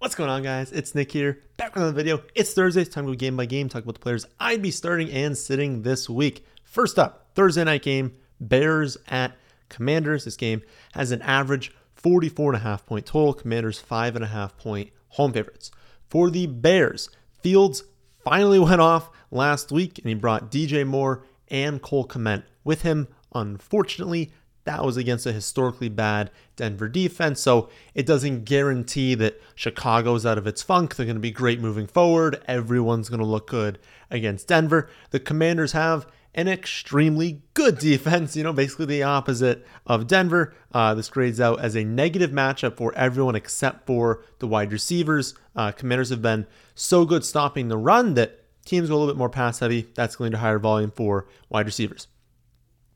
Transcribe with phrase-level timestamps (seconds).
[0.00, 0.72] What's going on, guys?
[0.72, 2.22] It's Nick here, back with another video.
[2.34, 4.70] It's Thursday, it's time to go game by game, talk about the players I'd be
[4.70, 6.46] starting and sitting this week.
[6.64, 9.36] First up, Thursday night game, Bears at
[9.68, 10.24] Commanders.
[10.24, 10.62] This game
[10.94, 15.70] has an average 44.5 point total, Commanders 5.5 point home favorites.
[16.08, 17.10] For the Bears,
[17.42, 17.84] Fields
[18.24, 23.06] finally went off last week and he brought DJ Moore and Cole Kmet with him.
[23.34, 24.32] Unfortunately,
[24.64, 27.40] that was against a historically bad Denver defense.
[27.40, 30.96] So it doesn't guarantee that Chicago's out of its funk.
[30.96, 32.42] They're going to be great moving forward.
[32.46, 33.78] Everyone's going to look good
[34.10, 34.88] against Denver.
[35.10, 40.54] The Commanders have an extremely good defense, you know, basically the opposite of Denver.
[40.72, 45.34] Uh, this grades out as a negative matchup for everyone except for the wide receivers.
[45.56, 49.18] Uh, commanders have been so good stopping the run that teams go a little bit
[49.18, 49.88] more pass heavy.
[49.94, 52.06] That's going to higher volume for wide receivers.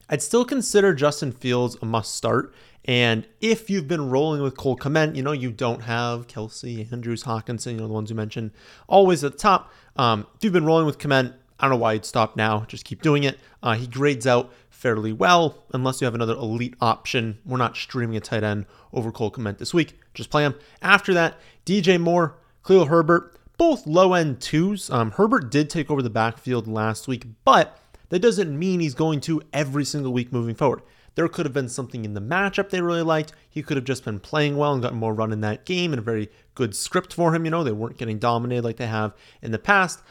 [0.08, 2.54] I'd still consider Justin Fields a must start.
[2.84, 7.24] And if you've been rolling with Cole Kmet, you know, you don't have Kelce, Andrews,
[7.24, 8.50] Hockenson, you know, the ones you mentioned,
[8.86, 9.72] always at the top.
[9.96, 12.64] Um, if you've been rolling with Kmet, I don't know why you'd stop now.
[12.66, 13.38] Just keep doing it.
[13.62, 17.39] Uh, he grades out fairly well, unless you have another elite option.
[17.46, 19.98] We're not streaming a tight end over Cole Kmet this week.
[20.12, 20.55] Just play him.
[20.83, 24.91] After that, DJ Moore, Khalil Herbert, both low end twos.
[24.91, 29.20] Um, Herbert did take over the backfield last week, but that doesn't mean he's going
[29.22, 30.83] to every single week moving forward.
[31.14, 33.33] There could have been something in the matchup they really liked.
[33.48, 36.00] He could have just been playing well and gotten more run in that game and
[36.00, 37.44] a very good script for him.
[37.44, 40.02] You know, they weren't getting dominated like they have in the past.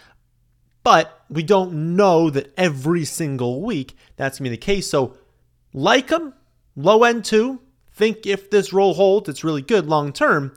[0.83, 4.89] But we don't know that every single week that's going to be the case.
[4.89, 5.17] So,
[5.73, 6.33] like him,
[6.75, 7.61] low end two.
[7.93, 10.53] Think if this role holds, it's really good long term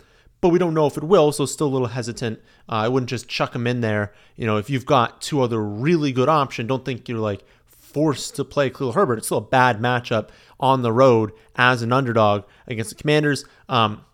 [0.46, 2.38] but we don't know if it will, so still a little hesitant.
[2.68, 4.12] Uh, I wouldn't just chuck him in there.
[4.36, 8.36] You know, if you've got two other really good options, don't think you're like forced
[8.36, 9.18] to play Khalil Herbert.
[9.18, 10.28] It's still a bad matchup
[10.60, 13.44] on the road as an underdog against the Commanders.
[13.68, 14.04] Um,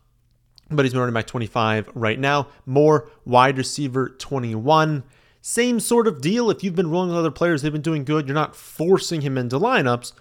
[0.71, 2.49] but he's been running back 25 right now.
[2.65, 5.05] Moore wide receiver 21.
[5.43, 6.49] Same sort of deal.
[6.49, 8.27] If you've been rolling with other players, they've been doing good.
[8.27, 10.15] You're not forcing him into lineups,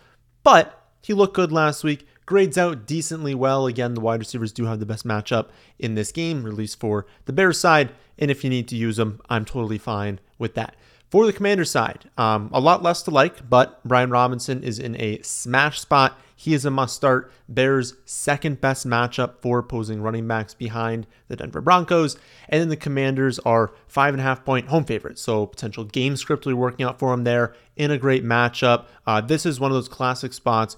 [0.44, 3.68] but he looked good last week grades out decently well.
[3.68, 7.06] Again, the wide receivers do have the best matchup in this game, at least for
[7.26, 7.92] the Bears side.
[8.18, 10.78] And if you need to use them, I'm totally fine with that.
[11.10, 14.96] For the commander side, um, a lot less to like, but Brian Robinson is in
[14.96, 16.18] a smash spot.
[16.42, 17.32] He is a must start.
[17.48, 22.18] Bears' second best matchup for opposing running backs behind the Denver Broncos.
[22.50, 25.22] And then the Commanders are five and a half point home favorites.
[25.22, 28.86] So potential game script will be working out for them there in a great matchup.
[29.06, 30.76] Uh, this is one of those classic spots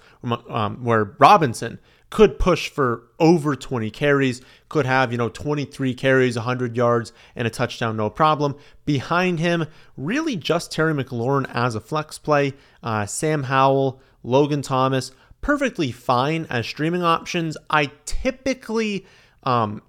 [0.49, 6.35] um, where Robinson could push for over 20 carries, could have, you know, 23 carries,
[6.35, 8.57] 100 yards, and a touchdown, no problem.
[8.83, 12.51] Behind him, really just Terry McLaurin as a flex play.
[12.83, 15.11] Uh, Sam Howell, Logan Thomas,
[15.43, 17.55] perfectly fine as streaming options.
[17.69, 19.05] I typically,
[19.43, 19.83] um,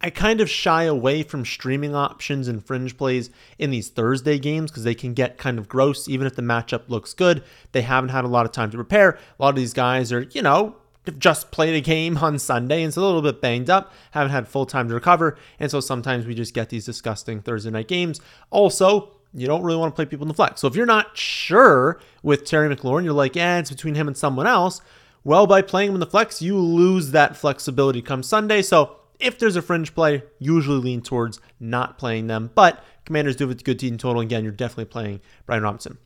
[0.00, 3.28] I kind of shy away from streaming options and fringe plays
[3.58, 6.88] in these Thursday games because they can get kind of gross, even if the matchup
[6.88, 7.44] looks good.
[7.72, 9.18] They haven't had a lot of time to prepare.
[9.38, 10.76] A lot of these guys are, you know,
[11.18, 14.48] just played a game on Sunday and it's a little bit banged up, haven't had
[14.48, 15.36] full time to recover.
[15.58, 18.20] And so sometimes we just get these disgusting Thursday night games.
[18.50, 20.60] Also, you don't really want to play people in the flex.
[20.60, 24.16] So if you're not sure with Terry McLaurin, you're like, yeah, it's between him and
[24.16, 24.80] someone else.
[25.24, 28.62] Well, by playing him in the flex, you lose that flexibility come Sunday.
[28.62, 32.50] So if there's a fringe play, usually lean towards not playing them.
[32.54, 34.22] But Commanders do have a good team total.
[34.22, 35.98] Again, you're definitely playing Brian Robinson.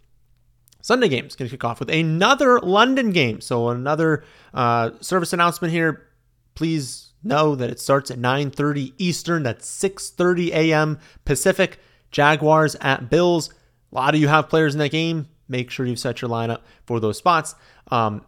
[0.80, 3.40] Sunday games going to kick off with another London game.
[3.40, 4.24] So another
[4.54, 6.06] uh, service announcement here.
[6.54, 9.42] Please know that it starts at 9:30 Eastern.
[9.42, 10.98] That's 6:30 a.m.
[11.24, 11.78] Pacific.
[12.10, 13.50] Jaguars at Bills.
[13.92, 15.28] A lot of you have players in that game.
[15.48, 17.54] Make sure you've set your lineup for those spots.
[17.90, 18.24] Um,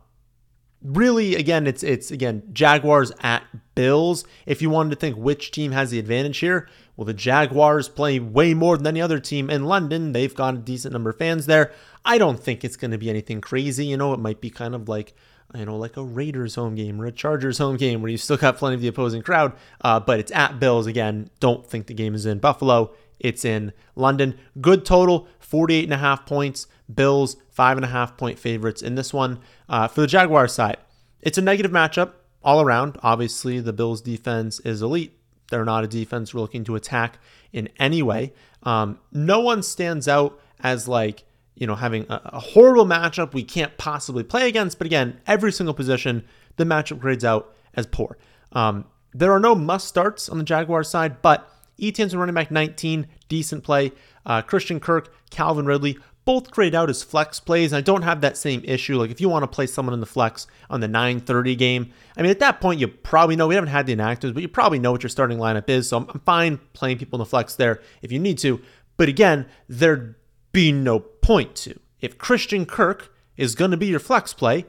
[0.83, 3.43] really, again, it's it's again Jaguars at
[3.75, 4.25] Bills.
[4.47, 8.19] If you wanted to think which team has the advantage here, well, the Jaguars play
[8.19, 10.13] way more than any other team in London.
[10.13, 11.73] They've got a decent number of fans there.
[12.05, 13.87] I don't think it's going to be anything crazy.
[13.87, 15.15] You know, it might be kind of like
[15.55, 18.37] you know, like a Raiders home game or a Chargers home game where you still
[18.37, 21.29] got plenty of the opposing crowd, uh, but it's at Bills again.
[21.41, 22.93] Don't think the game is in Buffalo.
[23.21, 24.39] It's in London.
[24.61, 26.67] Good total, 48 and a half points.
[26.93, 29.39] Bills, five and a half point favorites in this one.
[29.69, 30.79] Uh, for the Jaguars side,
[31.21, 32.99] it's a negative matchup all around.
[33.03, 35.17] Obviously, the Bills defense is elite.
[35.51, 37.19] They're not a defense we're looking to attack
[37.53, 38.33] in any way.
[38.63, 41.25] Um, no one stands out as like,
[41.55, 44.79] you know, having a, a horrible matchup we can't possibly play against.
[44.79, 46.25] But again, every single position,
[46.57, 48.17] the matchup grades out as poor.
[48.53, 51.49] Um, there are no must starts on the Jaguar side, but
[51.81, 53.93] Etienne's running back 19, decent play.
[54.27, 57.73] Uh, Christian Kirk, Calvin Ridley, both grade out as flex plays.
[57.73, 58.99] And I don't have that same issue.
[58.99, 62.23] Like if you want to play someone in the flex on the 9:30 game, I
[62.23, 64.79] mean at that point you probably know we haven't had the inactives, but you probably
[64.79, 65.89] know what your starting lineup is.
[65.89, 68.61] So I'm fine playing people in the flex there if you need to.
[68.97, 70.15] But again, there'd
[70.53, 71.79] be no point to.
[72.01, 74.67] If Christian Kirk is going to be your flex play,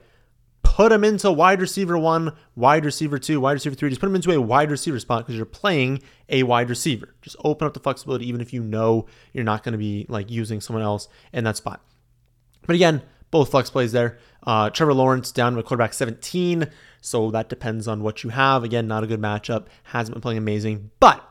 [0.64, 3.90] put him into wide receiver one, wide receiver two, wide receiver three.
[3.90, 7.14] Just put him into a wide receiver spot because you're playing a wide receiver.
[7.22, 10.30] Just open up the flexibility, even if you know you're not going to be like
[10.30, 11.82] using someone else in that spot.
[12.66, 14.18] But again, both flex plays there.
[14.46, 16.68] Uh, Trevor Lawrence down to quarterback 17,
[17.00, 18.64] so that depends on what you have.
[18.64, 19.68] Again, not a good matchup.
[19.84, 21.24] Hasn't been playing amazing, but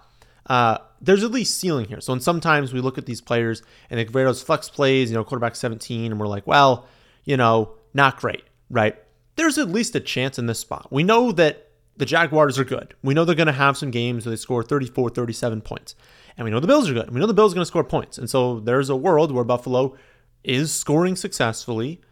[0.46, 2.00] uh, there's at least ceiling here.
[2.00, 5.24] So, and sometimes we look at these players and grade those flex plays, you know,
[5.24, 6.86] quarterback 17, and we're like, well,
[7.24, 8.96] you know, not great, right?
[9.40, 10.88] There's at least a chance in this spot.
[10.90, 12.94] We know that the Jaguars are good.
[13.02, 15.94] We know they're going to have some games where they score 34, 37 points.
[16.36, 17.10] And we know the Bills are good.
[17.10, 18.18] We know the Bills are going to score points.
[18.18, 19.96] And so there's a world where Buffalo
[20.44, 22.02] is scoring successfully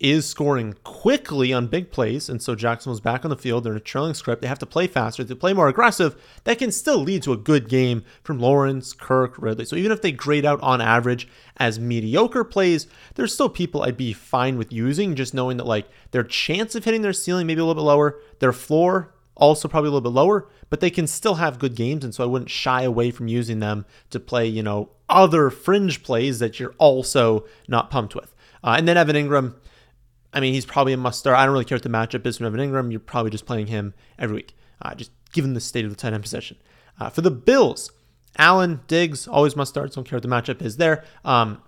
[0.00, 3.62] is scoring quickly on big plays, and so Jacksonville's back on the field.
[3.62, 4.42] They're in a trailing script.
[4.42, 6.16] They have to play faster, They play more aggressive.
[6.44, 9.64] That can still lead to a good game from Lawrence, Kirk, Ridley.
[9.64, 13.96] So even if they grade out on average as mediocre plays, there's still people I'd
[13.96, 17.60] be fine with using, just knowing that like their chance of hitting their ceiling maybe
[17.60, 21.06] a little bit lower, their floor also probably a little bit lower, but they can
[21.06, 24.46] still have good games, and so I wouldn't shy away from using them to play,
[24.46, 28.34] you know, other fringe plays that you're also not pumped with.
[28.64, 29.54] Uh, and then Evan Engram
[30.32, 31.36] I mean, he's probably a must start.
[31.36, 32.90] I don't really care what the matchup is from Evan Engram.
[32.90, 36.12] You're probably just playing him every week, uh, just given the state of the tight
[36.12, 36.56] end position.
[36.98, 37.90] Uh, for the Bills,
[38.38, 39.92] Allen, Diggs, always must start.
[39.92, 41.04] Don't care what the matchup is there.
[41.24, 41.62] Um,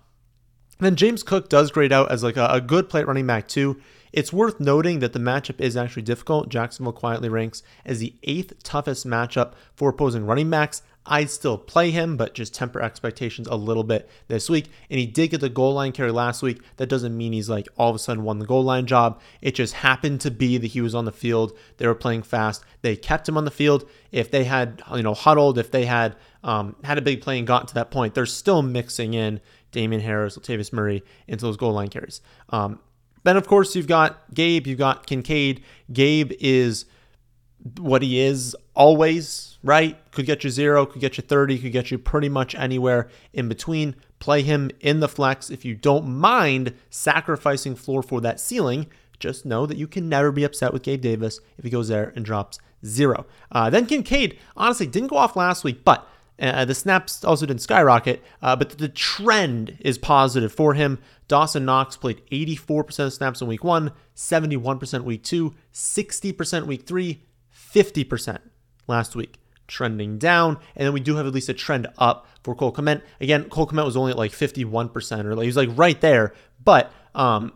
[0.79, 3.47] then James Cook does grade out as like a, a good play at running back
[3.47, 3.79] too.
[4.11, 6.49] It's worth noting that the matchup is actually difficult.
[6.49, 10.81] Jacksonville quietly ranks as the eighth toughest matchup for opposing running backs.
[11.07, 14.65] I'd still play him, but just temper expectations a little bit this week.
[14.89, 16.61] And he did get the goal line carry last week.
[16.77, 19.21] That doesn't mean he's like all of a sudden won the goal line job.
[19.41, 21.55] It just happened to be that he was on the field.
[21.77, 22.63] They were playing fast.
[22.81, 23.87] They kept him on the field.
[24.11, 27.45] If they had, you know, huddled, if they had um, had a big play and
[27.45, 29.41] gotten to that point, they're still mixing in
[29.71, 32.21] Damien Harris, Latavius Murray into those goal line carries.
[32.49, 32.79] Um,
[33.23, 35.63] then, of course, you've got Gabe, you've got Kincaid.
[35.91, 36.85] Gabe is
[37.79, 39.97] what he is always, right?
[40.11, 43.49] Could get you zero, could get you 30, could get you pretty much anywhere in
[43.49, 43.95] between.
[44.19, 45.49] Play him in the flex.
[45.49, 48.85] If you don't mind sacrificing floor for that ceiling,
[49.19, 52.13] just know that you can never be upset with Gabe Davis if he goes there
[52.15, 53.25] and drops zero.
[53.51, 56.07] Uh, then Kincaid, honestly, didn't go off last week, but
[56.39, 60.99] uh, the snaps also didn't skyrocket, uh, but the trend is positive for him.
[61.27, 67.23] Dawson Knox played 84% of snaps in week one, 71% week two, 60% week three,
[67.55, 68.39] 50%
[68.87, 70.57] last week, trending down.
[70.75, 73.01] And then we do have at least a trend up for Cole Kmet.
[73.19, 76.33] Again, Cole Kmet was only at like 51%, or like, he was like right there,
[76.63, 77.53] but um,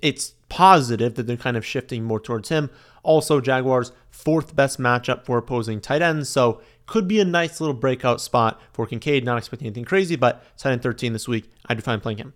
[0.00, 2.70] it's positive that they're kind of shifting more towards him.
[3.02, 6.28] Also, Jaguars' fourth best matchup for opposing tight ends.
[6.28, 9.24] So could be a nice little breakout spot for Kincaid.
[9.24, 11.50] Not expecting anything crazy, but tight end 13 this week.
[11.66, 12.34] I'd be fine playing him.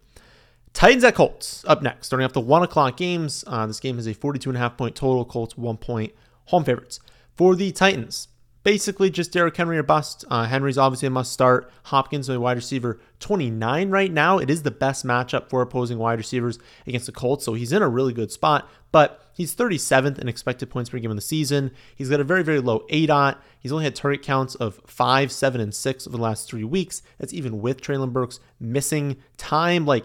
[0.72, 3.44] Titans at Colts up next, starting off the one o'clock games.
[3.46, 5.24] Uh, this game has a 42 and a half point total.
[5.24, 6.12] Colts one point
[6.46, 7.00] home favorites
[7.36, 8.28] for the Titans.
[8.64, 10.24] Basically, just Derrick Henry or bust.
[10.28, 11.70] Uh, Henry's obviously a must start.
[11.84, 14.38] Hopkins, a wide receiver, 29 right now.
[14.38, 17.82] It is the best matchup for opposing wide receivers against the Colts, so he's in
[17.82, 18.68] a really good spot.
[18.90, 21.70] But he's 37th in expected points per game in the season.
[21.94, 23.36] He's got a very, very low ADOT.
[23.60, 27.02] He's only had target counts of 5, 7, and 6 over the last three weeks.
[27.18, 29.86] That's even with Treylon Burks missing time.
[29.86, 30.04] Like,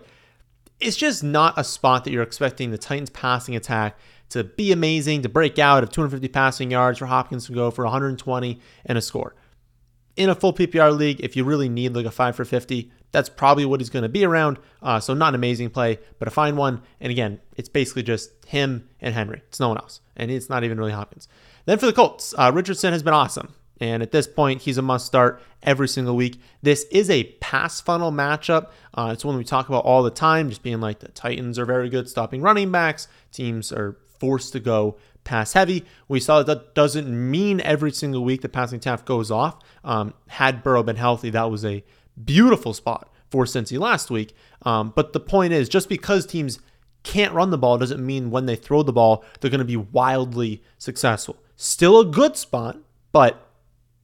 [0.79, 3.97] it's just not a spot that you're expecting the Titans passing attack
[4.29, 7.83] to be amazing, to break out of 250 passing yards for Hopkins to go for
[7.85, 9.35] 120 and a score.
[10.15, 13.29] In a full PPR league, if you really need like a 5 for 50, that's
[13.29, 14.57] probably what he's going to be around.
[14.81, 16.81] Uh, so, not an amazing play, but a fine one.
[16.99, 19.41] And again, it's basically just him and Henry.
[19.47, 20.01] It's no one else.
[20.17, 21.27] And it's not even really Hopkins.
[21.65, 23.53] Then for the Colts, uh, Richardson has been awesome.
[23.79, 26.39] And at this point, he's a must start every single week.
[26.61, 28.69] This is a pass funnel matchup.
[28.93, 31.65] Uh, it's one we talk about all the time, just being like the Titans are
[31.65, 33.07] very good stopping running backs.
[33.31, 35.83] Teams are forced to go pass heavy.
[36.07, 39.59] We saw that, that doesn't mean every single week the passing attack goes off.
[39.83, 41.83] Um, had Burrow been healthy, that was a
[42.23, 44.33] beautiful spot for Cincy last week.
[44.61, 46.59] Um, but the point is, just because teams
[47.03, 49.75] can't run the ball doesn't mean when they throw the ball, they're going to be
[49.75, 51.35] wildly successful.
[51.57, 52.77] Still a good spot,
[53.11, 53.49] but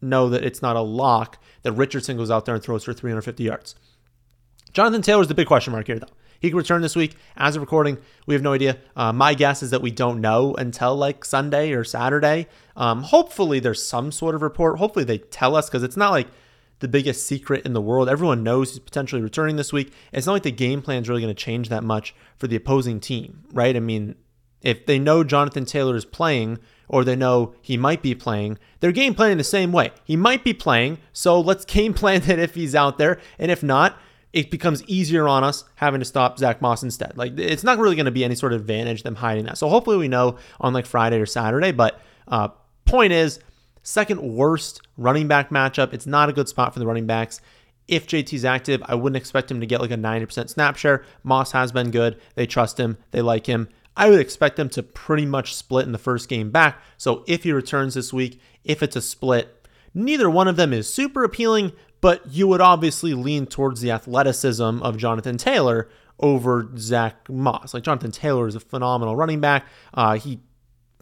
[0.01, 3.41] know that it's not a lock that Richardson goes out there and throws for 350
[3.41, 3.75] yards.
[4.73, 6.07] Jonathan Taylor is the big question mark here, though.
[6.39, 7.15] He could return this week.
[7.36, 8.77] As of recording, we have no idea.
[8.96, 12.48] Uh, my guess is that we don't know until like Sunday or Saturday.
[12.75, 14.79] Um, hopefully, there's some sort of report.
[14.79, 16.27] Hopefully, they tell us because it's not like
[16.79, 18.10] the biggest secret in the world.
[18.10, 19.93] Everyone knows he's potentially returning this week.
[20.12, 22.55] It's not like the game plan is really going to change that much for the
[22.55, 23.75] opposing team, right?
[23.75, 24.15] I mean,
[24.62, 28.91] if they know Jonathan Taylor is playing or they know he might be playing, they're
[28.91, 29.91] game planning the same way.
[30.03, 33.19] He might be playing, so let's game plan it if he's out there.
[33.38, 33.98] And if not,
[34.31, 37.17] it becomes easier on us having to stop Zach Moss instead.
[37.17, 39.57] Like it's not really going to be any sort of advantage them hiding that.
[39.57, 41.71] So hopefully we know on like Friday or Saturday.
[41.71, 42.50] But uh,
[42.86, 43.39] point is,
[43.81, 45.93] second worst running back matchup.
[45.93, 47.41] It's not a good spot for the running backs.
[47.88, 51.03] If JT's active, I wouldn't expect him to get like a 90% snap share.
[51.24, 52.19] Moss has been good.
[52.36, 52.98] They trust him.
[53.12, 53.67] They like him.
[53.98, 56.81] I would expect them to pretty much split in the first game back.
[56.98, 60.91] So if he returns this week, if it's a split, neither one of them is
[60.91, 65.89] super appealing, but you would obviously lean towards the athleticism of Jonathan Taylor
[66.20, 67.74] over Zach Moss.
[67.74, 69.65] Like Jonathan Taylor is a phenomenal running back.
[69.94, 70.39] Uh, he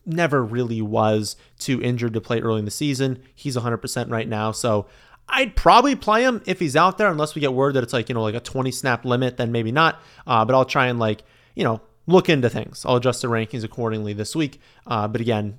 [0.06, 3.22] never really was too injured to play early in the season.
[3.36, 4.52] He's 100% right now.
[4.52, 4.88] So
[5.30, 8.10] I'd probably play him if he's out there, unless we get word that it's like,
[8.10, 10.02] you know, like a 20 snap limit, then maybe not.
[10.26, 11.24] Uh, but I'll try and like,
[11.56, 12.86] you know, look into things.
[12.86, 14.62] I'll adjust the rankings accordingly this week.
[14.86, 15.58] Uh, but again,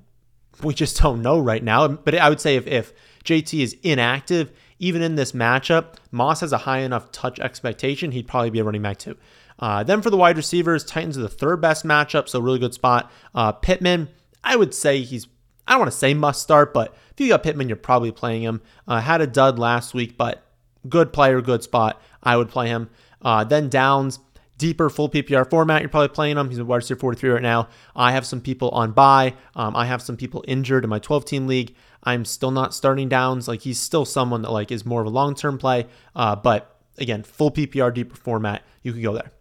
[0.62, 1.86] we just don't know right now.
[1.88, 2.92] But I would say if, if
[3.24, 8.12] JT is inactive, even in this matchup, Moss has a high enough touch expectation.
[8.12, 9.16] He'd probably be a running back too.
[9.58, 12.74] Uh, then for the wide receivers, Titans are the third best matchup, so really good
[12.74, 13.10] spot.
[13.34, 14.08] Uh, Pittman,
[14.44, 15.26] I would say he's,
[15.66, 18.42] I don't want to say must start, but if you got Pittman, you're probably playing
[18.42, 18.62] him.
[18.86, 20.44] Uh, had a dud last week, but
[20.88, 22.00] good player, good spot.
[22.22, 22.88] I would play him.
[23.20, 24.20] Uh, then Downs,
[24.58, 26.50] deeper full PPR format, you're probably playing him.
[26.50, 27.68] He's a wide receiver 43 right now.
[27.96, 29.34] I have some people on buy.
[29.56, 31.74] Um, I have some people injured in my 12 team league.
[32.02, 33.48] I'm still not starting Downs.
[33.48, 35.86] Like he's still someone that like is more of a long term play.
[36.14, 39.32] Uh, but again, full PPR deeper format, you could go there.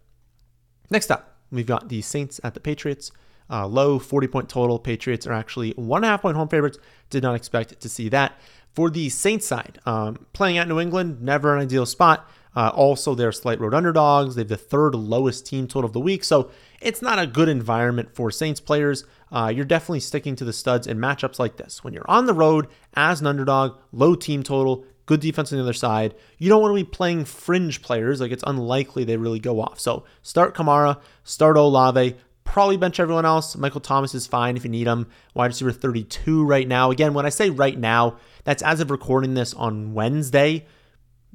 [0.89, 3.11] Next up, we've got the Saints at the Patriots.
[3.49, 4.79] Uh, low 40 point total.
[4.79, 6.77] Patriots are actually one and a half point home favorites.
[7.09, 8.39] Did not expect to see that.
[8.73, 12.29] For the Saints side, um, playing at New England, never an ideal spot.
[12.57, 14.33] Uh, also, they're slight road underdogs.
[14.33, 16.23] They have the third lowest team total of the week.
[16.23, 16.49] So
[16.81, 19.05] it's not a good environment for Saints players.
[19.31, 21.83] Uh, you're definitely sticking to the studs in matchups like this.
[21.83, 25.63] When you're on the road as an underdog, low team total, good defense on the
[25.63, 28.19] other side, you don't want to be playing fringe players.
[28.19, 29.79] Like it's unlikely they really go off.
[29.79, 33.55] So start Kamara, start Olave, probably bench everyone else.
[33.55, 35.05] Michael Thomas is fine if you need him.
[35.35, 36.89] Wide receiver 32 right now.
[36.89, 40.65] Again, when I say right now, that's as of recording this on Wednesday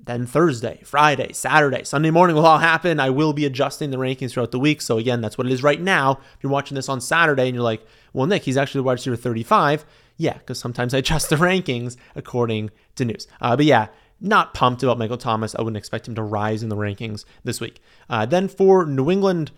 [0.04, 2.99] then Thursday, Friday, Saturday, Sunday morning will all happen.
[2.99, 4.80] I will be adjusting the rankings throughout the week.
[4.80, 6.18] So again, that's what it is right now.
[6.37, 8.94] If you're watching this on Saturday and you're like, well, Nick, he's actually the wide
[8.94, 9.85] receiver 35.
[10.16, 13.28] Yeah, because sometimes I adjust the rankings according to news.
[13.40, 13.88] Uh, but yeah,
[14.21, 15.54] not pumped about Michael Thomas.
[15.54, 17.80] I wouldn't expect him to rise in the rankings this week.
[18.11, 19.52] Uh, then for New England,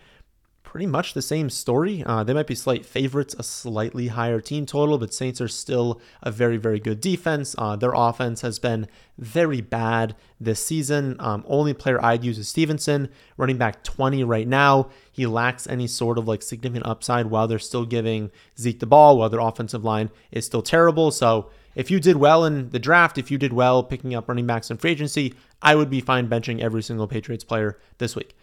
[0.74, 2.02] pretty much the same story.
[2.04, 6.00] Uh, they might be slight favorites, a slightly higher team total, but Saints are still
[6.20, 7.54] a very, very good defense.
[7.56, 11.14] Uh, their offense has been very bad this season.
[11.20, 14.88] Um, only player I'd use is Stevenson, running back 20 right now.
[15.12, 19.16] He lacks any sort of like significant upside while they're still giving Zeke the ball,
[19.16, 21.12] while their offensive line is still terrible.
[21.12, 24.48] So if you did well in the draft, if you did well picking up running
[24.48, 28.34] backs in free agency, I would be fine benching every single Patriots player this week.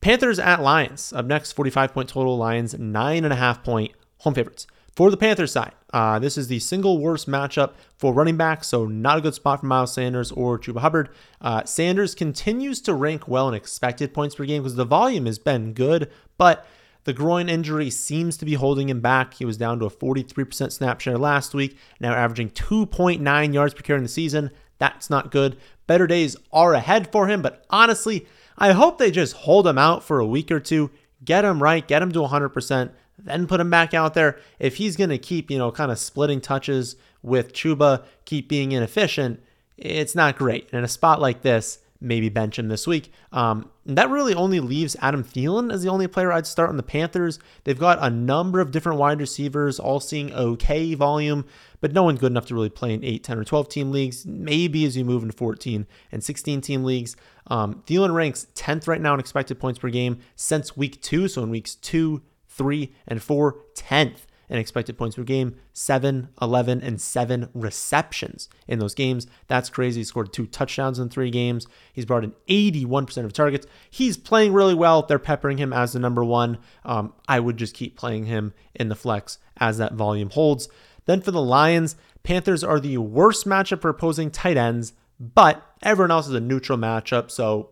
[0.00, 1.12] Panthers at Lions.
[1.12, 2.36] Up next, 45 point total.
[2.36, 4.66] Lions, nine and a half point home favorites.
[4.96, 8.86] For the Panthers side, uh, this is the single worst matchup for running back, so
[8.86, 11.10] not a good spot for Miles Sanders or Chuba Hubbard.
[11.40, 15.38] Uh, Sanders continues to rank well in expected points per game because the volume has
[15.38, 16.66] been good, but
[17.04, 19.34] the groin injury seems to be holding him back.
[19.34, 23.82] He was down to a 43% snap share last week, now averaging 2.9 yards per
[23.82, 24.50] carry in the season.
[24.78, 25.56] That's not good.
[25.86, 28.26] Better days are ahead for him, but honestly,
[28.60, 30.90] I hope they just hold him out for a week or two,
[31.24, 34.38] get him right, get him to 100%, then put him back out there.
[34.58, 38.72] If he's going to keep, you know, kind of splitting touches with Chuba, keep being
[38.72, 39.42] inefficient,
[39.78, 40.68] it's not great.
[40.72, 43.12] In a spot like this, maybe bench him this week.
[43.32, 46.82] Um, that really only leaves Adam Thielen as the only player I'd start on the
[46.82, 47.38] Panthers.
[47.64, 51.44] They've got a number of different wide receivers, all seeing okay volume,
[51.80, 54.24] but no one good enough to really play in 8, 10, or 12 team leagues.
[54.26, 57.16] Maybe as you move into 14 and 16 team leagues.
[57.48, 61.28] Um, Thielen ranks 10th right now in expected points per game since week two.
[61.28, 66.82] So in weeks two, three, and four, 10th and expected points per game, 7, 11,
[66.82, 69.26] and 7 receptions in those games.
[69.46, 70.00] That's crazy.
[70.00, 71.66] He scored two touchdowns in three games.
[71.92, 73.66] He's brought in 81% of targets.
[73.88, 75.02] He's playing really well.
[75.02, 76.58] They're peppering him as the number one.
[76.84, 80.68] Um, I would just keep playing him in the flex as that volume holds.
[81.06, 86.10] Then for the Lions, Panthers are the worst matchup for opposing tight ends, but everyone
[86.10, 87.30] else is a neutral matchup.
[87.30, 87.70] So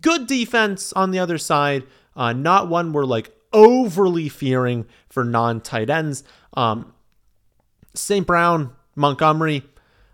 [0.00, 1.84] good defense on the other side.
[2.16, 6.24] Uh, not one where like overly fearing for non tight ends.
[6.54, 6.92] Um,
[7.94, 8.26] St.
[8.26, 9.64] Brown, Montgomery,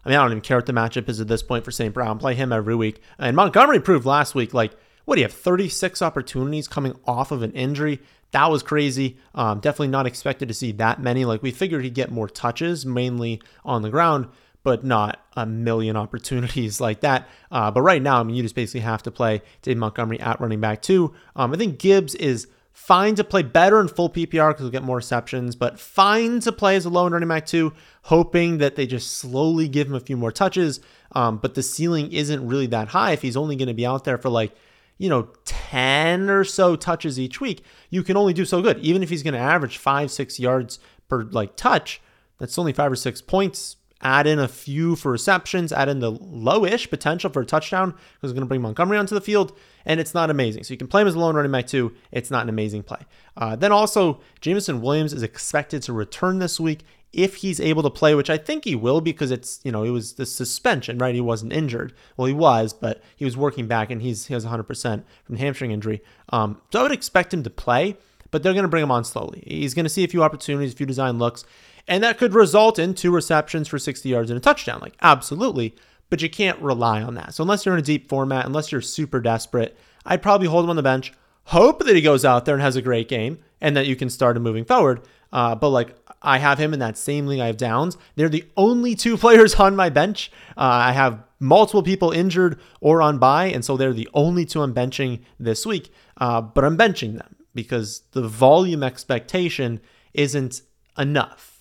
[0.05, 1.95] I mean, I don't even care what the matchup is at this point for St.
[1.95, 2.19] Brown.
[2.19, 3.01] Play him every week.
[3.19, 4.73] And Montgomery proved last week, like,
[5.05, 8.01] what do you have, 36 opportunities coming off of an injury?
[8.33, 9.17] That was crazy.
[9.35, 11.25] Um, definitely not expected to see that many.
[11.25, 14.29] Like, we figured he'd get more touches, mainly on the ground,
[14.63, 17.29] but not a million opportunities like that.
[17.51, 20.41] Uh, but right now, I mean, you just basically have to play Dave Montgomery at
[20.41, 21.15] running back, too.
[21.37, 24.83] Um, I think Gibbs is fine to play better in full PPR because he'll get
[24.83, 28.75] more receptions, but fine to play as a low end running back too, hoping that
[28.75, 30.81] they just slowly give him a few more touches.
[31.13, 34.05] Um, but the ceiling isn't really that high if he's only going to be out
[34.05, 34.53] there for like,
[34.99, 37.63] you know, 10 or so touches each week.
[37.91, 38.79] You can only do so good.
[38.81, 42.03] Even if he's going to average five, six yards per like touch,
[42.39, 46.13] that's only five or six points add in a few for receptions, add in the
[46.13, 49.57] lowish potential for a touchdown because it's going to bring Montgomery onto the field,
[49.87, 50.63] and it's not amazing.
[50.63, 51.95] So you can play him as a lone running back too.
[52.13, 53.01] It's not an amazing play.
[53.37, 56.85] Uh, then also, Jameson Williams is expected to return this week
[57.15, 59.91] if he's able to play, which I think he will because it's, you know, it
[59.91, 61.15] was the suspension, right?
[61.15, 61.95] He wasn't injured.
[62.17, 65.71] Well, he was, but he was working back and he's he has 100% from hamstring
[65.71, 66.03] injury.
[66.31, 67.97] Um, so I would expect him to play,
[68.33, 69.45] but they're going to bring him on slowly.
[69.47, 71.45] He's going to see a few opportunities, a few design looks,
[71.87, 74.81] and that could result in two receptions for 60 yards and a touchdown.
[74.81, 75.75] Like, absolutely.
[76.11, 77.35] But you can't rely on that.
[77.35, 80.71] So, unless you're in a deep format, unless you're super desperate, I'd probably hold him
[80.71, 81.13] on the bench,
[81.45, 84.11] hope that he goes out there and has a great game and that you can
[84.11, 85.01] start him moving forward.
[85.33, 87.97] Uh, but, like, I have him in that same league I have Downs.
[88.17, 90.31] They're the only two players on my bench.
[90.57, 94.63] Uh, I have multiple people injured or on bye, and so they're the only two
[94.63, 95.93] I'm benching this week.
[96.17, 99.81] Uh, but I'm benching them because the volume expectation
[100.13, 100.63] isn't
[100.97, 101.54] enough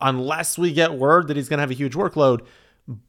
[0.00, 2.46] unless we get word that he's going to have a huge workload,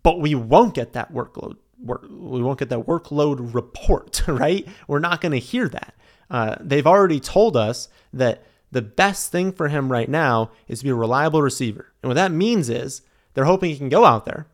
[0.04, 1.58] but we won't get that workload.
[1.82, 4.68] We won't get that workload report, right?
[4.88, 5.96] We're not going to hear that.
[6.30, 10.86] Uh, they've already told us that the best thing for him right now is to
[10.86, 11.92] be a reliable receiver.
[12.04, 13.02] And what that means is
[13.34, 14.48] they're hoping he can go out there,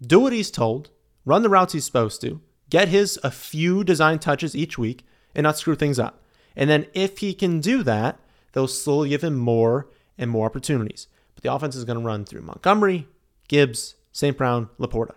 [0.00, 0.90] do what he's told,
[1.24, 5.44] run the routes he's supposed to, get his a few design touches each week, and
[5.44, 6.22] not screw things up.
[6.56, 8.18] And then if he can do that,
[8.52, 11.08] they'll slowly give him more and more opportunities.
[11.42, 13.08] The offense is going to run through Montgomery,
[13.48, 14.36] Gibbs, St.
[14.36, 15.14] Brown, Laporta,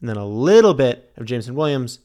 [0.00, 2.00] and then a little bit of Jameson Williams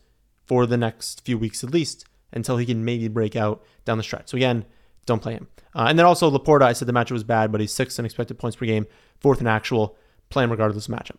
[0.45, 4.03] for the next few weeks at least until he can maybe break out down the
[4.03, 4.29] stretch.
[4.29, 4.65] So again,
[5.05, 5.47] don't play him.
[5.75, 8.05] Uh, and then also Laporta, I said the matchup was bad, but he's sixth in
[8.05, 8.85] expected points per game,
[9.19, 9.97] fourth in actual.
[10.29, 11.17] Play him regardless of matchup.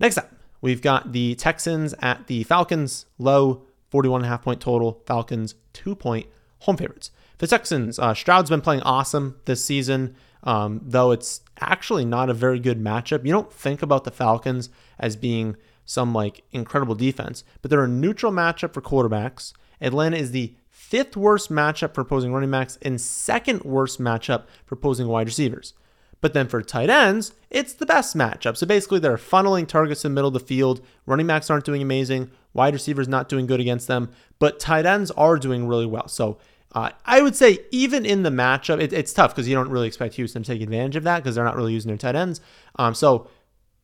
[0.00, 5.02] Next up, we've got the Texans at the Falcons, low 41.5 point total.
[5.06, 6.26] Falcons, two point
[6.60, 7.10] home favorites.
[7.38, 12.30] For the Texans, uh, Stroud's been playing awesome this season um, though it's actually not
[12.30, 13.24] a very good matchup.
[13.24, 17.88] You don't think about the Falcons as being some like incredible defense, but they're a
[17.88, 19.52] neutral matchup for quarterbacks.
[19.80, 24.74] Atlanta is the fifth worst matchup for opposing running backs and second worst matchup for
[24.74, 25.74] opposing wide receivers.
[26.20, 28.56] But then for tight ends, it's the best matchup.
[28.56, 30.84] So basically, they're funneling targets in the middle of the field.
[31.06, 32.30] Running backs aren't doing amazing.
[32.52, 34.10] Wide receivers not doing good against them.
[34.38, 36.08] But tight ends are doing really well.
[36.08, 36.38] So
[36.72, 39.88] uh, I would say even in the matchup, it, it's tough because you don't really
[39.88, 42.40] expect Houston to take advantage of that because they're not really using their tight ends.
[42.76, 43.28] Um, so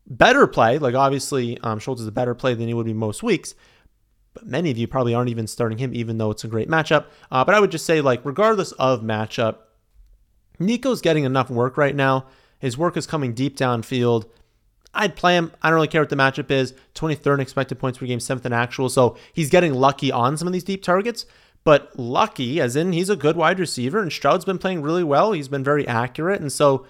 [0.07, 3.23] better play, like obviously um, Schultz is a better play than he would be most
[3.23, 3.55] weeks.
[4.35, 7.07] But many of you probably aren't even starting him, even though it's a great matchup.
[7.31, 9.57] Uh, but I would just say, like, regardless of matchup,
[10.59, 12.27] Nico's getting enough work right now.
[12.59, 14.29] His work is coming deep downfield.
[14.93, 15.53] I'd play him.
[15.63, 16.75] I don't really care what the matchup is.
[16.95, 18.89] 23rd expected points per game, 7th in actual.
[18.89, 21.27] So he's getting lucky on some of these deep targets
[21.67, 25.33] but lucky, as in he's a good wide receiver, and Stroud's been playing really well.
[25.33, 26.87] He's been very accurate, and so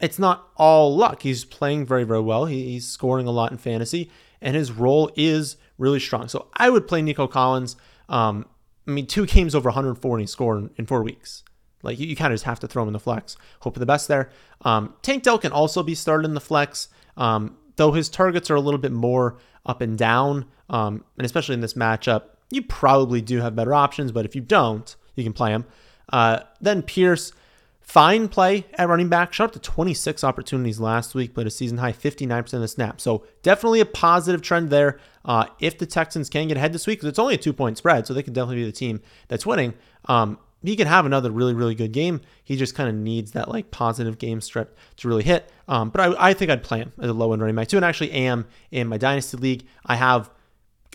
[0.00, 1.22] it's not all luck.
[1.22, 2.46] He's playing very, very well.
[2.46, 4.10] He, he's scoring a lot in fantasy,
[4.42, 6.26] and his role is really strong.
[6.26, 7.76] So I would play Nico Collins.
[8.08, 8.46] Um,
[8.88, 11.44] I mean, two games over 140 score in, in four weeks.
[11.84, 13.36] Like you, you kind of just have to throw him in the flex.
[13.60, 14.30] Hope for the best there.
[14.62, 18.56] Um, Tank Dell can also be started in the flex, um, though his targets are
[18.56, 23.20] a little bit more up and down, um, and especially in this matchup you probably
[23.20, 25.64] do have better options, but if you don't, you can play him.
[26.10, 27.32] Uh, then Pierce,
[27.80, 31.78] fine play at running back, shot up to 26 opportunities last week, played a season
[31.78, 33.00] high 59% of the snap.
[33.00, 34.98] So definitely a positive trend there.
[35.24, 37.76] Uh, if the Texans can get ahead this week, because it's only a two point
[37.76, 39.74] spread, so they can definitely be the team that's winning.
[40.06, 42.20] Um, he can have another really, really good game.
[42.42, 45.50] He just kind of needs that like positive game strip to really hit.
[45.68, 47.76] Um, but I, I, think I'd play him as a low end running back too,
[47.76, 49.66] and actually am in my dynasty league.
[49.86, 50.30] I have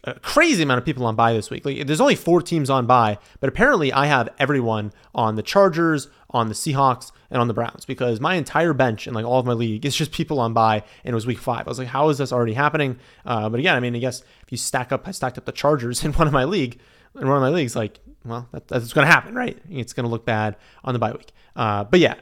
[0.06, 1.66] a crazy amount of people on buy this week.
[1.66, 6.10] Like there's only four teams on buy, but apparently I have everyone on the Chargers,
[6.30, 9.46] on the Seahawks, and on the Browns because my entire bench and like all of
[9.46, 11.68] my league is just people on buy, and it was week five.
[11.68, 13.00] I was like, how is this already happening?
[13.26, 15.52] Uh, but again, I mean, I guess if you stack up, I stacked up the
[15.52, 16.80] Chargers in one of my league,
[17.20, 19.58] in one of my leagues, like, well, that, that's going to happen, right?
[19.70, 21.32] It's going to look bad on the bye week.
[21.56, 22.16] Uh, but yeah,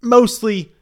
[0.00, 0.72] mostly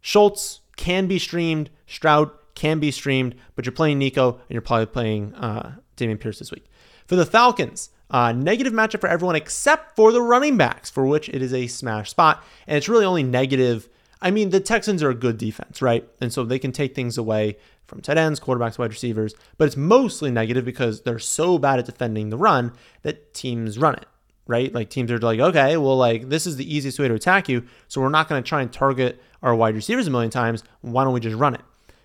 [0.00, 1.70] Schultz can be streamed.
[1.86, 6.38] Stroud can be streamed, but you're playing Nico and you're probably playing uh, Dameon Pierce
[6.38, 6.64] this week.
[7.06, 11.28] For the Falcons, uh, negative matchup for everyone except for the running backs, for which
[11.30, 12.44] it is a smash spot.
[12.66, 13.88] And it's really only negative.
[14.20, 16.08] I mean, the Texans are a good defense, right?
[16.20, 19.76] And so they can take things away from tight ends, quarterbacks, wide receivers, but it's
[19.76, 24.06] mostly negative because they're so bad at defending the run that teams run it,
[24.46, 24.72] right?
[24.72, 27.64] Like teams are like, okay, well, like this is the easiest way to attack you,
[27.88, 30.64] so we're not going to try and target our wide receivers a million times.
[30.80, 31.60] Why don't we just run it?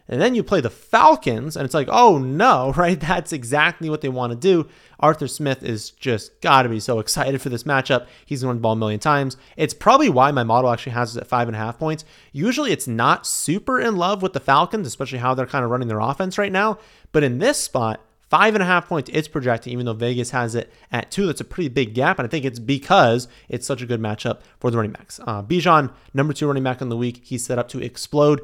[0.10, 3.00] And then you play the Falcons, and it's like, oh no, right?
[3.00, 4.68] That's exactly what they want to do.
[5.00, 8.08] Arthur Smith is just got to be so excited for this matchup.
[8.26, 9.38] He's going to ball a million times.
[9.56, 12.06] It's probably why my model actually has it at five and a half points.
[12.32, 15.88] Usually it's not super in love with the Falcons, especially how they're kind of running
[15.88, 16.80] their offense right now.
[17.12, 20.54] But in this spot, Five and a half points it's projecting, even though Vegas has
[20.54, 21.28] it at two.
[21.28, 22.20] That's a pretty big gap.
[22.20, 25.20] And I think it's because it's such a good matchup for the running backs.
[25.26, 28.42] Uh, Bijan, number two running back in the week, he's set up to explode.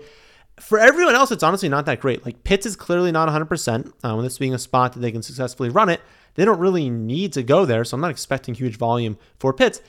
[0.60, 2.26] For everyone else, it's honestly not that great.
[2.26, 3.92] Like Pitts is clearly not 100%.
[4.04, 6.02] Uh, when this being a spot that they can successfully run it,
[6.36, 7.84] they don't really need to go there.
[7.84, 9.82] So I'm not expecting huge volume for Pitts.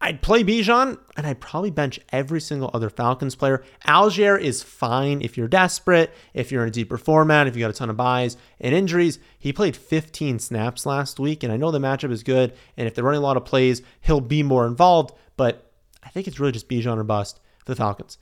[0.00, 3.64] I'd play Bijan and I'd probably bench every single other Falcons player.
[3.86, 7.70] Allgeier is fine if you're desperate, if you're in a deeper format, if you got
[7.70, 9.18] a ton of buys and injuries.
[9.38, 12.54] He played 15 snaps last week, and I know the matchup is good.
[12.76, 15.16] And if they're running a lot of plays, he'll be more involved.
[15.36, 15.72] But
[16.04, 18.18] I think it's really just Bijan or bust for the Falcons.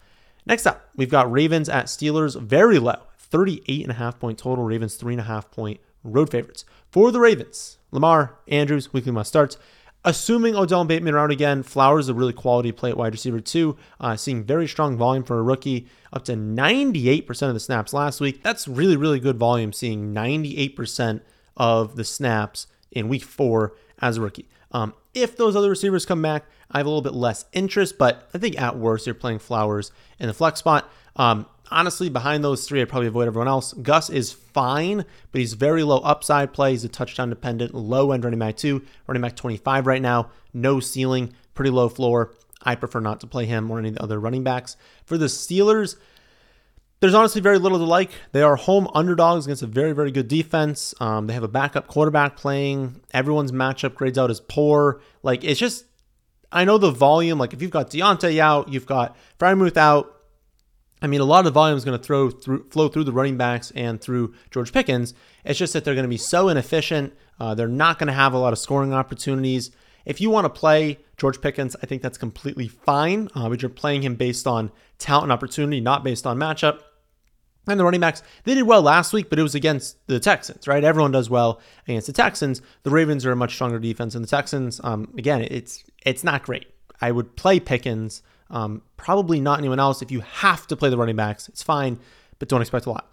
[0.46, 4.64] Next up, we've got Ravens at Steelers, very low, 38 and a half point total.
[4.64, 7.78] Ravens three and a half point road favorites for the Ravens.
[7.90, 9.58] Lamar Andrews weekly must starts.
[10.04, 13.40] Assuming Odell and Bateman around again, Flowers is a really quality play at wide receiver
[13.40, 13.76] too.
[13.98, 18.20] Uh, seeing very strong volume for a rookie, up to 98% of the snaps last
[18.20, 18.40] week.
[18.40, 21.22] That's really, really good volume, seeing 98%
[21.56, 24.48] of the snaps in week four as a rookie.
[24.72, 28.28] Um, if those other receivers come back, I have a little bit less interest, but
[28.34, 30.90] I think at worst, you're playing Flowers in the flex spot.
[31.14, 33.72] Um, honestly, behind those three, I'd probably avoid everyone else.
[33.72, 36.72] Gus is fine, but he's very low upside play.
[36.72, 40.80] He's a touchdown dependent, low end running back two, running back 25 right now, no
[40.80, 42.32] ceiling, pretty low floor.
[42.62, 44.76] I prefer not to play him or any of the other running backs.
[45.04, 45.96] For the Steelers,
[47.00, 48.10] there's honestly very little to like.
[48.32, 50.94] They are home underdogs against a very, very good defense.
[51.00, 53.00] Um, they have a backup quarterback playing.
[53.12, 55.00] Everyone's matchup grades out as poor.
[55.22, 55.84] Like, it's just,
[56.50, 57.38] I know the volume.
[57.38, 60.12] Like, if you've got Diontae out, you've got Freiermuth out,
[61.02, 63.12] I mean, a lot of the volume is going to throw through, flow through the
[63.12, 65.12] running backs and through George Pickens.
[65.44, 67.14] It's just that they're going to be so inefficient.
[67.38, 69.70] Uh, they're not going to have a lot of scoring opportunities.
[70.06, 73.28] If you want to play George Pickens, I think that's completely fine.
[73.34, 76.80] Uh, but you're playing him based on talent and opportunity, not based on matchup.
[77.68, 80.68] And the running backs, they did well last week, but it was against the Texans,
[80.68, 80.84] right?
[80.84, 82.62] Everyone does well against the Texans.
[82.84, 84.80] The Ravens are a much stronger defense than the Texans.
[84.84, 86.66] Um, again, it's it's not great.
[87.00, 90.02] I would play Pickens um, probably not anyone else.
[90.02, 91.98] If you have to play the running backs, it's fine,
[92.38, 93.12] but don't expect a lot.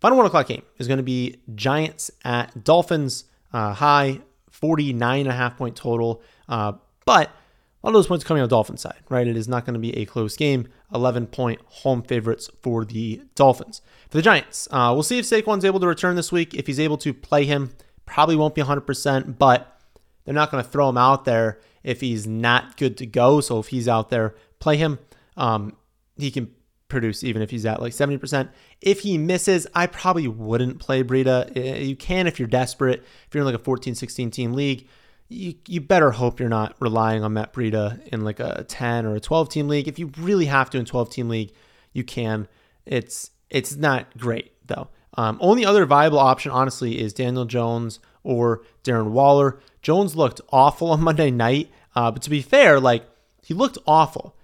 [0.00, 3.24] Final one o'clock game is going to be Giants at Dolphins.
[3.52, 4.20] Uh, high
[4.60, 6.22] 49 and a half point total.
[6.48, 6.72] Uh,
[7.04, 9.26] but a lot of those points coming on Dolphins side, right?
[9.26, 10.68] It is not going to be a close game.
[10.92, 13.82] 11 point home favorites for the Dolphins.
[14.10, 16.54] For the Giants, uh, we'll see if Saquon's able to return this week.
[16.54, 17.70] If he's able to play him,
[18.06, 19.80] probably won't be 100%, but
[20.24, 23.40] they're not going to throw him out there if he's not good to go.
[23.40, 24.98] So if he's out there, play him.
[25.36, 25.76] Um,
[26.16, 26.52] he can
[26.88, 28.48] produce even if he's at like 70%.
[28.80, 31.56] If he misses, I probably wouldn't play Breida.
[31.56, 33.04] Eh, you can if you're desperate.
[33.26, 34.88] If you're in like a 14, 16 team league,
[35.28, 39.16] you, you better hope you're not relying on Matt Breida in like a 10 or
[39.16, 39.86] a 12 team league.
[39.86, 41.52] If you really have to in 12 team league,
[41.92, 42.48] you can.
[42.86, 44.88] It's it's not great though.
[45.16, 49.58] Um, only other viable option, honestly, is Daniel Jones or Darren Waller.
[49.82, 53.04] Jones looked awful on Monday night, uh, but to be fair, like
[53.42, 54.34] he looked awful.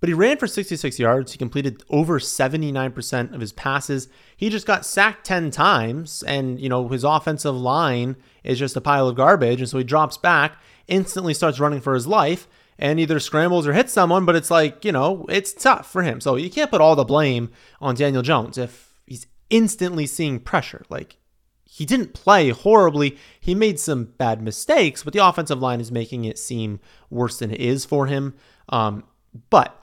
[0.00, 1.32] But he ran for 66 yards.
[1.32, 4.08] He completed over 79% of his passes.
[4.34, 8.80] He just got sacked 10 times, and you know his offensive line is just a
[8.80, 9.60] pile of garbage.
[9.60, 10.56] And so he drops back,
[10.88, 14.24] instantly starts running for his life, and either scrambles or hits someone.
[14.24, 16.20] But it's like you know it's tough for him.
[16.22, 20.82] So you can't put all the blame on Daniel Jones if he's instantly seeing pressure.
[20.88, 21.18] Like
[21.64, 23.18] he didn't play horribly.
[23.38, 27.50] He made some bad mistakes, but the offensive line is making it seem worse than
[27.50, 28.34] it is for him.
[28.70, 29.04] Um,
[29.50, 29.79] but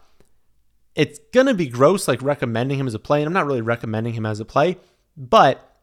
[0.97, 3.21] it's to be gross, like recommending him as a play.
[3.21, 4.77] And I'm not really recommending him as a play,
[5.15, 5.77] but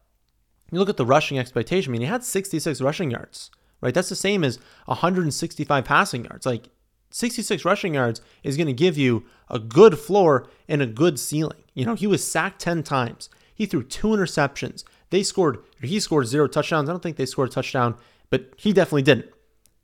[0.71, 1.91] you look at the rushing expectation.
[1.91, 3.49] I mean, he had 66 rushing yards,
[3.79, 3.93] right?
[3.93, 6.45] That's the same as 165 passing yards.
[6.45, 6.67] Like
[7.11, 11.63] 66 rushing yards is going to give you a good floor and a good ceiling.
[11.73, 13.29] You know, he was sacked 10 times.
[13.53, 14.83] He threw two interceptions.
[15.11, 16.89] They scored, he scored zero touchdowns.
[16.89, 17.95] I don't think they scored a touchdown,
[18.29, 19.29] but he definitely didn't.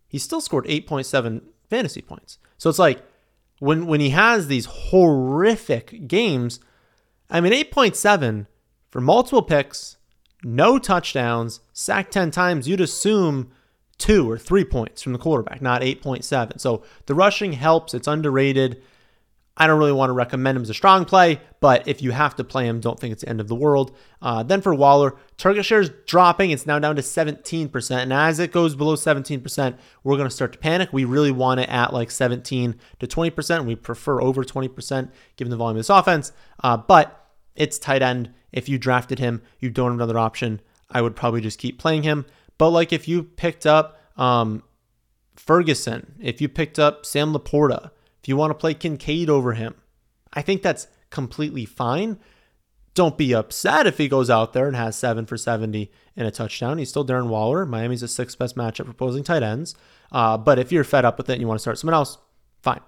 [0.09, 2.37] He still scored 8.7 fantasy points.
[2.57, 3.01] So it's like
[3.61, 6.59] when when he has these horrific games,
[7.29, 8.47] I mean 8.7
[8.89, 9.97] for multiple picks,
[10.43, 13.51] no touchdowns, sacked 10 times, you'd assume
[13.99, 16.59] two or three points from the quarterback, not 8.7.
[16.59, 17.93] So the rushing helps.
[17.93, 18.81] It's underrated.
[19.61, 22.35] I don't really want to recommend him as a strong play, but if you have
[22.37, 23.95] to play him, don't think it's the end of the world.
[24.19, 26.49] Uh, then for Waller, target share is dropping.
[26.49, 27.91] It's now down to 17%.
[27.91, 30.89] And as it goes below 17%, we're going to start to panic.
[30.91, 33.65] We really want it at like 17 to 20%.
[33.67, 36.31] We prefer over 20% given the volume of this offense.
[36.63, 38.33] Uh, but it's tight end.
[38.51, 40.59] If you drafted him, you don't have another option.
[40.89, 42.25] I would probably just keep playing him.
[42.57, 44.63] But like if you picked up um,
[45.35, 49.75] Ferguson, if you picked up Sam LaPorta, if you want to play Kincaid over him,
[50.33, 52.19] I think that's completely fine.
[52.93, 56.31] Don't be upset if he goes out there and has seven for 70 and a
[56.31, 56.77] touchdown.
[56.77, 57.65] He's still Darren Waller.
[57.65, 59.75] Miami's the sixth best matchup for opposing tight ends.
[60.11, 62.17] Uh, but if you're fed up with it and you want to start someone else,
[62.61, 62.81] fine.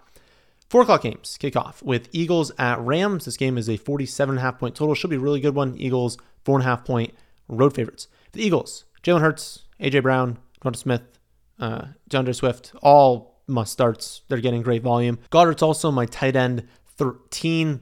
[0.70, 3.26] Four o'clock games kick off with Eagles at Rams.
[3.26, 4.96] This game is a 47.5 point total.
[4.96, 5.78] Should be a really good one.
[5.78, 7.14] Eagles, four and a half point
[7.48, 8.08] road favorites.
[8.34, 10.00] The Eagles, Jalen Hurts, A.J.
[10.00, 11.20] Brown, Devonta Smith,
[11.60, 14.22] uh, D'Andre Swift, all must starts.
[14.28, 15.20] They're getting great volume.
[15.32, 17.82] Goedert's also my tight end 13.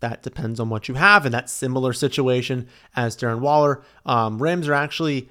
[0.00, 3.82] That depends on what you have in that similar situation as Darren Waller.
[4.04, 5.28] Um, Rams are actually,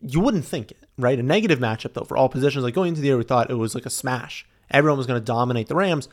[0.00, 1.18] you wouldn't think it, right?
[1.18, 2.64] A negative matchup, though, for all positions.
[2.64, 4.46] Like going into the year, we thought it was like a smash.
[4.70, 6.08] Everyone was going to dominate the Rams.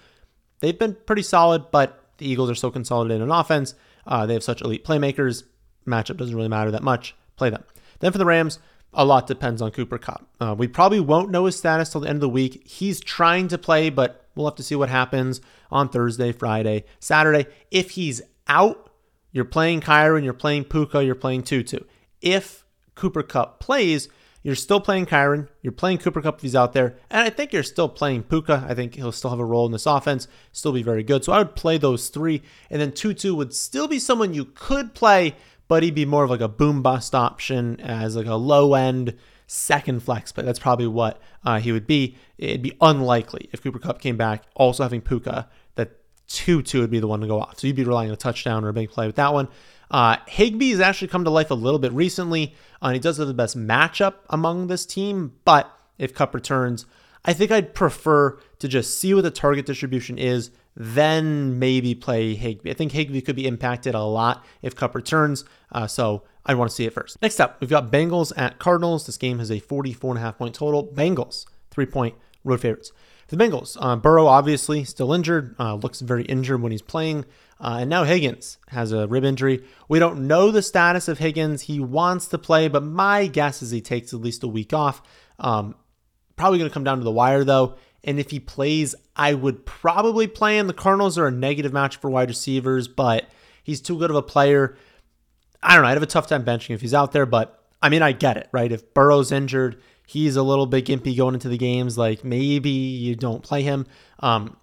[0.59, 3.73] They've been pretty solid, but the Eagles are so consolidated in offense.
[4.05, 5.43] Uh, they have such elite playmakers.
[5.87, 7.15] Matchup doesn't really matter that much.
[7.35, 7.63] Play them.
[7.99, 8.59] Then for the Rams,
[8.95, 10.27] a lot depends on Cooper Kupp.
[10.39, 12.65] Uh, we probably won't know his status till the end of the week.
[12.65, 17.47] He's trying to play, but we'll have to see what happens on Thursday, Friday, Saturday.
[17.71, 18.89] If he's out,
[19.31, 21.79] you're playing Kyren, you're playing Puka, you're playing Tutu.
[22.21, 24.07] If Cooper Kupp plays,
[24.43, 27.51] you're still playing Kyren, you're playing Cooper Kupp if he's out there, and I think
[27.51, 28.65] you're still playing Puka.
[28.69, 31.23] I think he'll still have a role in this offense, still be very good.
[31.25, 34.93] So I would play those three, and then Tutu would still be someone you could
[34.93, 35.35] play
[35.67, 39.15] but he'd be more of like a boom bust option as like a low end
[39.47, 42.17] second flex but That's probably what uh, he would be.
[42.37, 45.91] It'd be unlikely if Cooper Kupp came back, also having Puka, that
[46.27, 47.59] Tutu would be the one to go off.
[47.59, 49.47] So you'd be relying on a touchdown or a big play with that one.
[49.91, 52.55] Uh, Higbee has actually come to life a little bit recently.
[52.81, 56.85] Uh, he does have the best matchup among this team, but if Kupp returns,
[57.23, 62.35] I think I'd prefer to just see what the target distribution is, then maybe play
[62.35, 62.69] Higbee.
[62.69, 66.69] I think Higbee could be impacted a lot if Kupp returns, uh, so I want
[66.69, 67.21] to see it first.
[67.21, 69.05] Next up, we've got Bengals at Cardinals.
[69.05, 70.87] This game has a 44.5 point total.
[70.87, 72.91] Bengals, three point road favorites.
[73.27, 77.25] The Bengals, uh, Burrow obviously still injured, uh, looks very injured when he's playing.
[77.59, 79.63] Uh, and now Higgins has a rib injury.
[79.87, 81.63] We don't know the status of Higgins.
[81.63, 85.01] He wants to play, but my guess is he takes at least a week off.
[85.39, 85.75] Um,
[86.35, 87.75] Probably going to come down to the wire though.
[88.05, 90.67] And if he plays, I would probably play him.
[90.67, 93.27] The Cardinals are a negative match for wide receivers, but
[93.63, 94.77] he's too good of a player.
[95.61, 95.89] I don't know.
[95.89, 98.37] I'd have a tough time benching if he's out there, but I mean, I get
[98.37, 98.71] it, right?
[98.71, 101.97] If Burrow's injured, he's a little bit gimpy going into the games.
[101.97, 103.87] Like maybe you don't play him.
[104.19, 104.55] Um,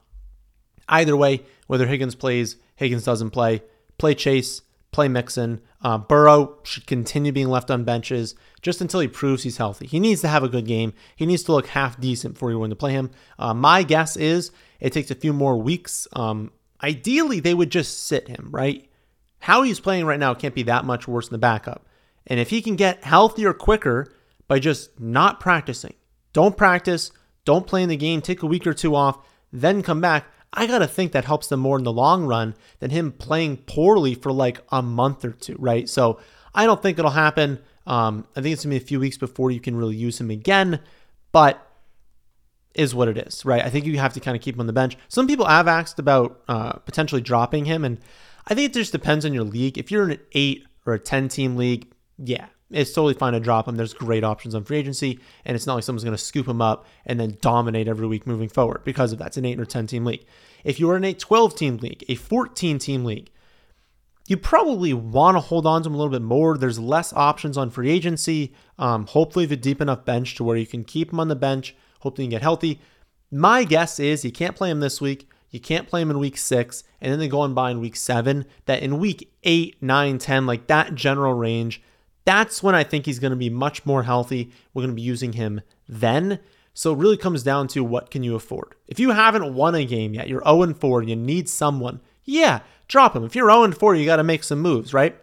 [0.88, 3.62] either way, whether Higgins plays, Higgins doesn't play,
[3.98, 5.60] play Chase, play Mixon.
[5.82, 9.86] Uh, Burrow should continue being left on benches just until he proves he's healthy.
[9.86, 10.92] He needs to have a good game.
[11.16, 13.10] He needs to look half decent before you're to play him.
[13.38, 16.06] Uh, my guess is it takes a few more weeks.
[16.12, 16.52] Um,
[16.82, 18.88] ideally, they would just sit him, right?
[19.40, 21.86] How he's playing right now can't be that much worse than the backup.
[22.26, 24.12] And if he can get healthier quicker
[24.46, 25.94] by just not practicing,
[26.32, 27.10] don't practice,
[27.44, 29.18] don't play in the game, take a week or two off,
[29.52, 32.54] then come back, I got to think that helps them more in the long run
[32.80, 35.88] than him playing poorly for like a month or two, right?
[35.88, 36.20] So
[36.54, 37.58] I don't think it'll happen.
[37.86, 40.20] Um, I think it's going to be a few weeks before you can really use
[40.20, 40.80] him again,
[41.32, 41.66] but
[42.74, 43.64] is what it is, right?
[43.64, 44.96] I think you have to kind of keep him on the bench.
[45.08, 47.98] Some people have asked about uh, potentially dropping him, and
[48.46, 49.78] I think it just depends on your league.
[49.78, 53.40] If you're in an eight or a 10 team league, yeah, it's totally fine to
[53.40, 53.76] drop him.
[53.76, 56.62] There's great options on free agency, and it's not like someone's going to scoop him
[56.62, 59.28] up and then dominate every week moving forward because of that.
[59.28, 60.24] It's an 8 or 10 team league.
[60.64, 63.30] If you're in a 12 team league, a 14 team league,
[64.28, 66.56] you probably want to hold on to him a little bit more.
[66.56, 68.52] There's less options on free agency.
[68.78, 71.74] Um, hopefully, the deep enough bench to where you can keep him on the bench,
[72.00, 72.80] hopefully, you can get healthy.
[73.30, 75.28] My guess is you can't play him this week.
[75.50, 77.96] You can't play him in week six, and then they go and buy in week
[77.96, 78.46] seven.
[78.64, 81.82] That in week eight, nine, 10, like that general range,
[82.24, 84.52] that's when I think he's going to be much more healthy.
[84.72, 86.38] We're going to be using him then.
[86.74, 88.74] So it really comes down to what can you afford.
[88.88, 92.60] If you haven't won a game yet, you're 0 4 and you need someone, yeah,
[92.88, 93.24] drop him.
[93.24, 95.16] If you're 0 4, you got to make some moves, right?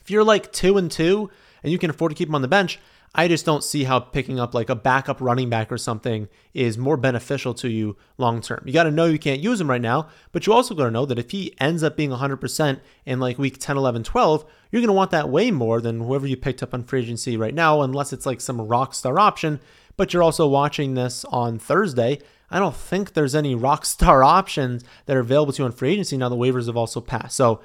[0.00, 1.30] If you're like 2 and 2
[1.62, 2.80] and you can afford to keep him on the bench,
[3.18, 6.76] I just don't see how picking up like a backup running back or something is
[6.76, 8.62] more beneficial to you long term.
[8.66, 10.90] You got to know you can't use him right now, but you also got to
[10.90, 14.82] know that if he ends up being 100% in like week 10, 11, 12, you're
[14.82, 17.54] going to want that way more than whoever you picked up on free agency right
[17.54, 19.60] now, unless it's like some rock star option.
[19.96, 22.18] But you're also watching this on Thursday.
[22.50, 25.92] I don't think there's any rock star options that are available to you on free
[25.92, 27.34] agency now the waivers have also passed.
[27.34, 27.62] So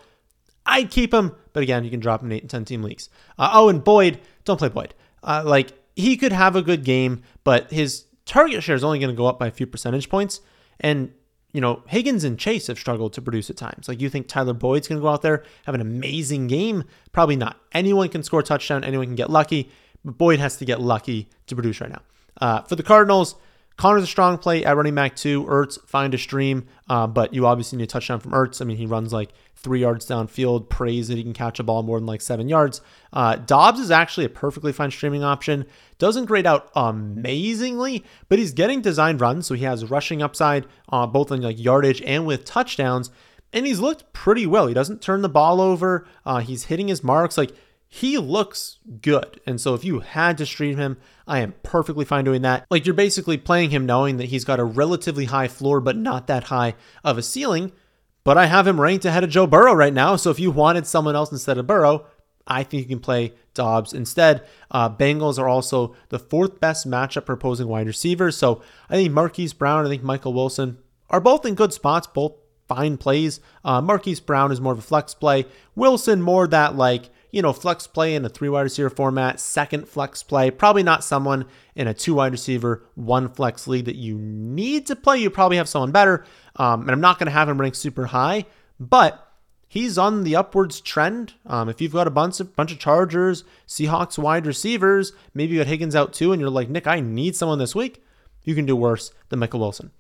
[0.66, 3.10] I'd keep him, but again, you can drop him in 8 and 10 team leagues.
[3.38, 4.94] Uh, oh, and Boyd, don't play Boyd.
[5.24, 9.14] Uh, like he could have a good game, but his target share is only going
[9.14, 10.42] to go up by a few percentage points.
[10.80, 11.14] And
[11.54, 13.88] you know, Higgins and Chase have struggled to produce at times.
[13.88, 16.86] Like you think Tyler Boyd's going to go out there have an amazing game?
[17.12, 17.60] Probably not.
[17.74, 18.84] Anyone can score a touchdown.
[18.84, 19.70] Anyone can get lucky,
[20.06, 22.02] but Boyd has to get lucky to produce right now.
[22.40, 23.36] Uh, for the Cardinals,
[23.76, 25.44] Conner's a strong play at running back two.
[25.46, 28.62] Ertz find a stream, uh, but you obviously need a touchdown from Ertz.
[28.62, 29.32] I mean, he runs like
[29.62, 32.82] three yards downfield, praise that he can catch a ball more than like seven yards.
[33.14, 35.66] Uh, Dobbs is actually a perfectly fine streaming option.
[35.98, 41.06] Doesn't grade out amazingly, but he's getting designed runs, so he has rushing upside, uh,
[41.06, 43.12] both in like yardage and with touchdowns.
[43.54, 44.68] And he's looked pretty well.
[44.68, 46.08] He doesn't turn the ball over.
[46.26, 47.38] Uh, he's hitting his marks.
[47.38, 47.52] Like
[47.94, 49.42] he looks good.
[49.46, 50.98] And so if you had to stream him,
[51.28, 52.66] I am perfectly fine doing that.
[52.72, 56.28] Like you're basically playing him knowing that he's got a relatively high floor, but not
[56.28, 57.74] that high of a ceiling.
[58.24, 60.16] But I have him ranked ahead of Joe Burrow right now.
[60.16, 62.06] So if you wanted someone else instead of Burrow,
[62.46, 64.46] I think you can play Dobbs instead.
[64.70, 68.38] Uh, Bengals are also the fourth best matchup for opposing wide receivers.
[68.38, 70.78] So I think Marquise Brown, I think Michael Wilson
[71.10, 72.34] are both in good spots, both
[72.68, 73.42] fine plays.
[73.66, 75.46] Uh, Marquise Brown is more of a flex play.
[75.76, 79.88] Wilson more that like you know, flex play in a three wide receiver format, second
[79.88, 84.18] flex play, probably not someone in a two wide receiver, one flex league that you
[84.18, 85.18] need to play.
[85.18, 86.26] You probably have someone better.
[86.58, 88.46] Um, and I'm not going to have him rank super high,
[88.80, 89.32] but
[89.68, 91.34] he's on the upwards trend.
[91.46, 95.62] Um, if you've got a bunch of bunch of Chargers, Seahawks wide receivers, maybe you
[95.62, 98.04] got Higgins out too, and you're like, Nick, I need someone this week.
[98.44, 99.92] You can do worse than Michael Wilson.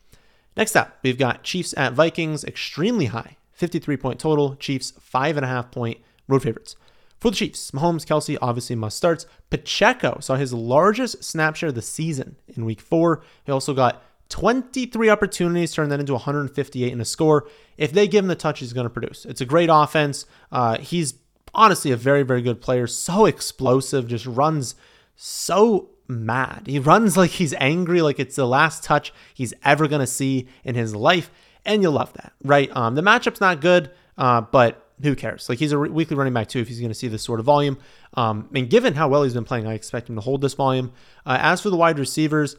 [0.57, 4.55] Next up, we've got Chiefs at Vikings, extremely high, 53 point total.
[4.55, 6.75] Chiefs five and a half point road favorites.
[7.21, 9.27] For the Chiefs, Mahomes, Kelce obviously must starts.
[9.51, 13.21] Pacheco saw his largest snap share of the season in week four.
[13.45, 17.47] He also got 23 opportunities, turned that into 158 in a score.
[17.77, 19.25] If they give him the touch, he's going to produce.
[19.25, 20.25] It's a great offense.
[20.51, 21.13] Uh, he's
[21.53, 22.87] honestly a very, very good player.
[22.87, 24.73] So explosive, just runs
[25.15, 26.63] so mad.
[26.65, 30.47] He runs like he's angry, like it's the last touch he's ever going to see
[30.63, 31.29] in his life.
[31.65, 32.75] And you'll love that, right?
[32.75, 35.49] Um, the matchup's not good, uh, but who cares?
[35.49, 36.59] Like he's a weekly running back too.
[36.59, 37.77] If he's going to see this sort of volume,
[38.15, 40.91] um, and given how well he's been playing, I expect him to hold this volume.
[41.25, 42.55] Uh, as for the wide receivers,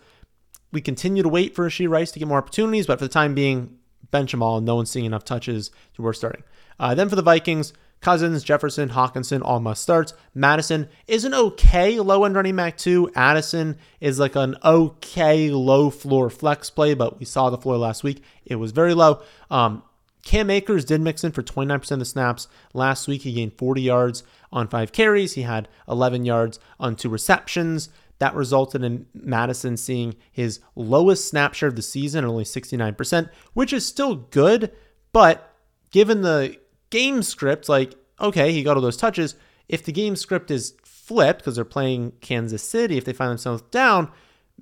[0.73, 3.35] we continue to wait for Rashee Rice to get more opportunities, but for the time
[3.35, 3.77] being,
[4.11, 4.61] bench them all.
[4.61, 6.43] No one's seeing enough touches to worth starting.
[6.79, 10.13] Uh, then for the Vikings, Cousins, Jefferson, Hockenson, all must starts.
[10.35, 13.11] Mattison is an okay low end running back too.
[13.15, 18.03] Addison is like an okay low floor flex play, but we saw the floor last
[18.03, 18.23] week.
[18.45, 19.23] It was very low.
[19.51, 19.85] Um,
[20.25, 22.47] Cam Akers did mix in for 29% of the snaps.
[22.75, 25.35] Last week, he gained 40 yards on five carries.
[25.35, 27.89] He had 11 yards on two receptions.
[28.19, 33.73] That resulted in Mattison seeing his lowest snap share of the season only 69%, which
[33.73, 34.71] is still good.
[35.13, 35.53] But
[35.91, 36.57] given the
[36.91, 39.35] game script, like, okay, he got all those touches.
[39.69, 43.63] If the game script is flipped because they're playing Kansas City, if they find themselves
[43.73, 44.09] down,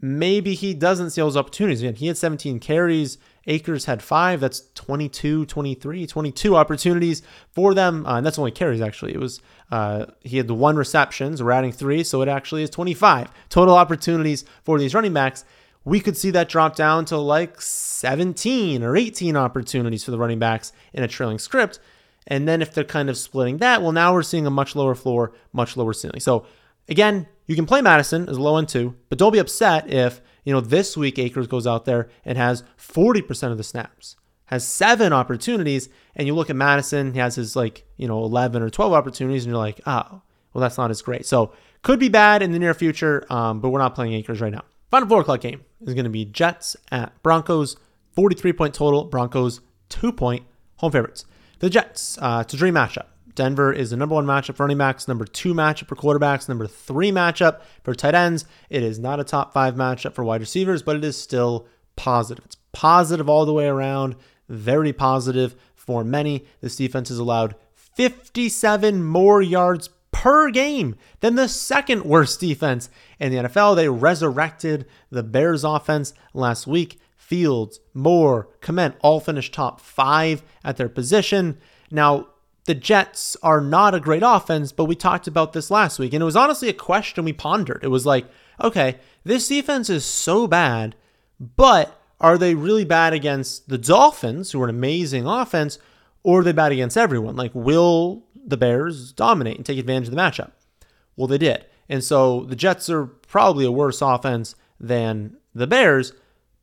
[0.01, 1.83] maybe he doesn't see all those opportunities.
[1.83, 3.19] Again, he had 17 carries.
[3.47, 4.41] Akers had five.
[4.41, 8.07] That's 22, 23, 22 opportunities for them.
[8.07, 9.15] Uh, and that's only carries, actually.
[9.15, 11.43] It was, uh, he had the one receptions.
[11.43, 12.05] We're adding three.
[12.05, 15.45] So it actually is 25 total opportunities for these running backs.
[15.85, 20.39] We could see that drop down to like 17 or 18 opportunities for the running
[20.39, 21.81] backs in a trailing script.
[22.27, 24.95] And then if they're kind of splitting that, well, now we're seeing a much lower
[24.95, 26.21] floor, much lower ceiling.
[26.21, 26.47] So
[26.89, 30.55] again, you can play Mattison as low end two, but don't be upset if you
[30.57, 35.13] know, this week Akers goes out there and has 40% of the snaps, has seven
[35.13, 38.93] opportunities, and you look at Mattison, he has his like, you know, 11 or 12
[38.93, 41.25] opportunities, and you're like, oh, well, that's not as great.
[41.25, 44.53] So could be bad in the near future, um, but we're not playing Akers right
[44.53, 44.65] now.
[44.91, 47.77] Final four o'clock game is going to be Jets at Broncos,
[48.17, 49.05] 43 point total.
[49.05, 50.45] Broncos, two point
[50.79, 51.27] home favorites.
[51.61, 53.07] The Jets, uh, it's a dream matchup.
[53.35, 56.67] Denver is the number one matchup for running backs, number two matchup for quarterbacks, number
[56.67, 58.45] three matchup for tight ends.
[58.69, 61.67] It is not a top five matchup for wide receivers, but it is still
[61.97, 62.45] positive.
[62.45, 64.17] It's positive all the way around,
[64.49, 66.45] very positive for many.
[66.61, 73.33] This defense has allowed 57 more yards per game than the second worst defense in
[73.33, 73.77] the NFL.
[73.77, 77.01] They resurrected the Bears offense last week.
[77.17, 81.59] Fields, Moore, Kmet all finished top five at their position.
[81.91, 82.27] Now,
[82.65, 86.13] the Jets are not a great offense, but we talked about this last week.
[86.13, 87.83] And it was honestly a question we pondered.
[87.83, 88.27] It was like,
[88.61, 90.95] okay, this defense is so bad,
[91.39, 95.79] but are they really bad against the Dolphins, who are an amazing offense,
[96.23, 97.35] or are they bad against everyone?
[97.35, 100.51] Like, will the Bears dominate and take advantage of the matchup?
[101.17, 101.65] Well, they did.
[101.89, 106.13] And so the Jets are probably a worse offense than the Bears,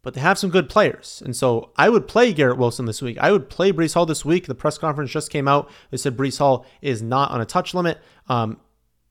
[0.07, 1.21] but they have some good players.
[1.25, 3.17] And so I would play Garrett Wilson this week.
[3.17, 4.47] I would play Breece Hall this week.
[4.47, 5.69] The press conference just came out.
[5.91, 7.97] They said Breece Hall is not on a touch limit.
[8.29, 8.61] Um,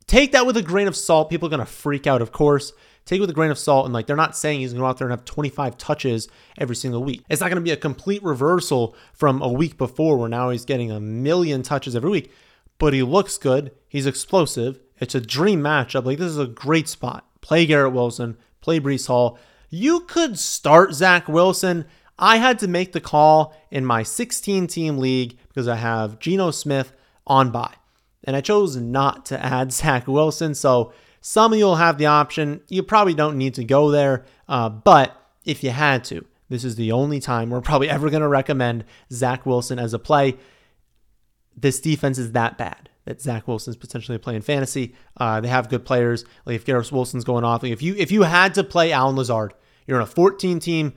[0.07, 1.29] take that with a grain of salt.
[1.29, 2.73] People are going to freak out, of course.
[3.05, 3.85] Take it with a grain of salt.
[3.85, 6.29] And like, they're not saying he's going to go out there and have 25 touches
[6.57, 7.23] every single week.
[7.29, 10.65] It's not going to be a complete reversal from a week before where now he's
[10.65, 12.33] getting a million touches every week.
[12.79, 13.71] But he looks good.
[13.87, 14.81] He's explosive.
[14.99, 16.07] It's a dream matchup.
[16.07, 17.27] Like, this is a great spot.
[17.43, 19.39] Play Garrett Wilson, play Breece Hall.
[19.69, 21.87] You could start Zach Wilson.
[22.19, 26.51] I had to make the call in my 16 team league because I have Geno
[26.51, 26.93] Smith
[27.27, 27.75] on bye.
[28.25, 30.55] And I chose not to add Zach Wilson.
[30.55, 32.61] So some of you will have the option.
[32.69, 34.25] You probably don't need to go there.
[34.49, 38.23] Uh, but if you had to, this is the only time we're probably ever going
[38.23, 40.37] to recommend Zach Wilson as a play.
[41.57, 44.95] This defense is that bad that Zach Wilson's potentially playing fantasy.
[45.17, 46.25] Uh, they have good players.
[46.45, 49.17] Like if Garrett Wilson's going off, like if you if you had to play Allen
[49.17, 49.55] Lazard,
[49.87, 50.93] you're in a 14 team,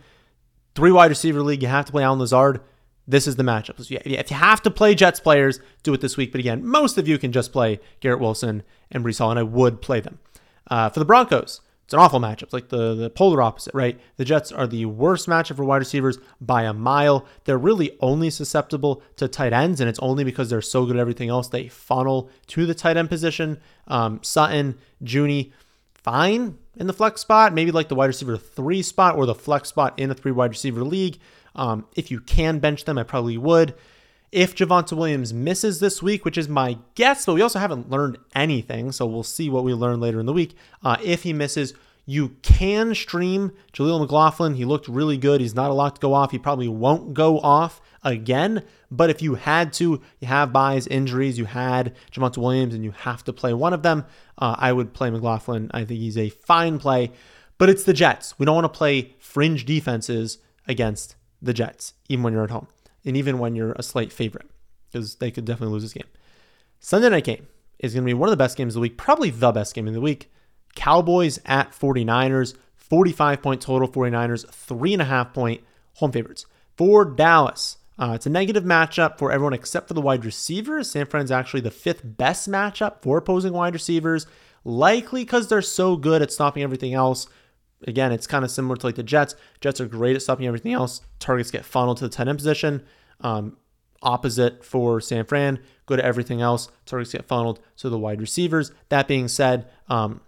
[0.75, 2.61] three wide receiver league, you have to play Allen Lazard.
[3.07, 3.83] This is the matchup.
[3.83, 6.31] So if you have to play Jets players, do it this week.
[6.31, 9.43] But again, most of you can just play Garrett Wilson and Breece Hall, and I
[9.43, 10.19] would play them.
[10.69, 12.43] Uh, for the Broncos, it's an awful matchup.
[12.43, 13.99] It's like the, the polar opposite, right?
[14.17, 17.25] The Jets are the worst matchup for wide receivers by a mile.
[17.45, 20.99] They're really only susceptible to tight ends, and it's only because they're so good at
[20.99, 21.47] everything else.
[21.47, 23.59] They funnel to the tight end position.
[23.87, 25.51] Um, Sutton, Jeudy,
[25.95, 29.69] fine in the flex spot, maybe like the wide receiver three spot or the flex
[29.69, 31.17] spot in a three wide receiver league.
[31.55, 33.73] Um, if you can bench them, I probably would.
[34.31, 38.19] If Javonte Williams misses this week, which is my guess, but we also haven't learned
[38.35, 40.55] anything, so we'll see what we learn later in the week.
[40.83, 41.73] Uh, if he misses,
[42.05, 44.53] you can stream Jaleel McLaughlin.
[44.53, 45.41] He looked really good.
[45.41, 46.29] He's not a lot to go off.
[46.31, 48.63] He probably won't go off again.
[48.91, 52.91] But if you had to, you have buys, injuries, you had Javonte Williams, and you
[52.91, 54.05] have to play one of them,
[54.37, 55.71] uh, I would play McLaughlin.
[55.73, 57.11] I think he's a fine play.
[57.57, 58.37] But it's the Jets.
[58.37, 62.67] We don't want to play fringe defenses against the Jets, even when you're at home
[63.05, 64.49] and even when you're a slight favorite,
[64.91, 66.07] because they could definitely lose this game.
[66.79, 67.47] Sunday night game
[67.79, 69.73] is going to be one of the best games of the week, probably the best
[69.73, 70.31] game of the week.
[70.75, 75.61] Cowboys at 49ers, 45 point total, 49ers, three and a half point
[75.95, 76.45] home favorites.
[76.77, 80.89] For Dallas, uh, it's a negative matchup for everyone except for the wide receivers.
[80.89, 84.25] San Fran's actually the fifth best matchup for opposing wide receivers,
[84.63, 87.27] likely because they're so good at stopping everything else.
[87.87, 89.35] Again, it's kind of similar to like the Jets.
[89.61, 91.01] Jets are great at stopping everything else.
[91.19, 92.83] Targets get funneled to the tight end position.
[93.21, 93.57] Um,
[94.01, 96.69] opposite for San Fran, go to everything else.
[96.85, 98.71] Targets get funneled to the wide receivers.
[98.89, 100.21] That being said, um,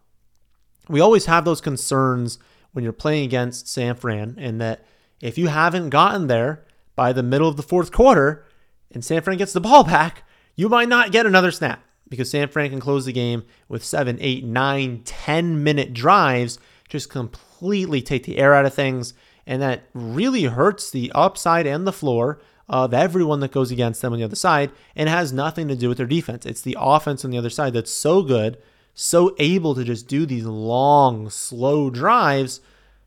[0.88, 2.40] we always have those concerns
[2.74, 4.86] when you're playing against San Fran, and that
[5.22, 8.46] if you haven't gotten there by the middle of the fourth quarter
[8.92, 10.24] and San Fran gets the ball back,
[10.56, 14.18] you might not get another snap because San Fran can close the game with seven,
[14.20, 16.60] eight, nine, 10 minute drives
[16.92, 19.14] just completely take the air out of things.
[19.48, 24.14] And that really hurts the upside and the floor of everyone that goes against them
[24.14, 26.46] on the other side and has nothing to do with their defense.
[26.46, 28.58] It's the offense on the other side that's so good,
[28.94, 32.60] so able to just do these long, slow drives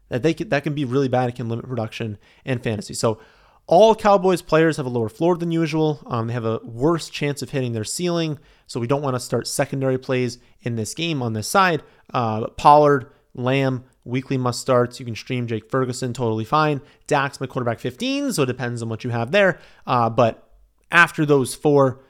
[0.08, 1.28] that they can, that can be really bad.
[1.28, 2.94] It can limit production and fantasy.
[2.94, 3.20] So
[3.66, 6.00] all Cowboys players have a lower floor than usual.
[6.06, 8.38] Um, they have a worse chance of hitting their ceiling.
[8.66, 11.82] So we don't want to start secondary plays in this game on this side.
[12.12, 15.00] Uh, Pollard Lamb, weekly must starts.
[15.00, 16.80] You can stream Jake Ferguson, totally fine.
[17.06, 19.58] Dak's, my quarterback 15, so it depends on what you have there.
[19.86, 20.48] Uh, but
[20.90, 22.00] after those four,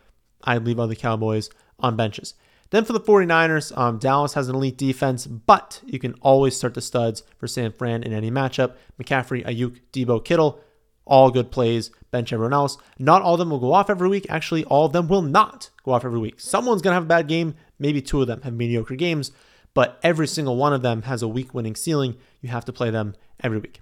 [0.43, 2.35] I'd leave other Cowboys on benches.
[2.70, 6.75] Then for the 49ers, um, Dallas has an elite defense, but you can always start
[6.75, 8.75] the studs for San Fran in any matchup.
[9.01, 10.61] McCaffrey, Aiyuk, Deebo, Kittle,
[11.05, 11.91] all good plays.
[12.11, 12.79] Bench everyone else.
[12.99, 14.27] Not all of them will go off every week.
[14.29, 16.41] Actually, all of them will not go off every week.
[16.41, 17.55] Someone's going to have a bad game.
[17.79, 19.31] Maybe two of them have mediocre games
[19.75, 22.16] but every single one of them has a week winning ceiling.
[22.41, 23.81] You have to play them every week.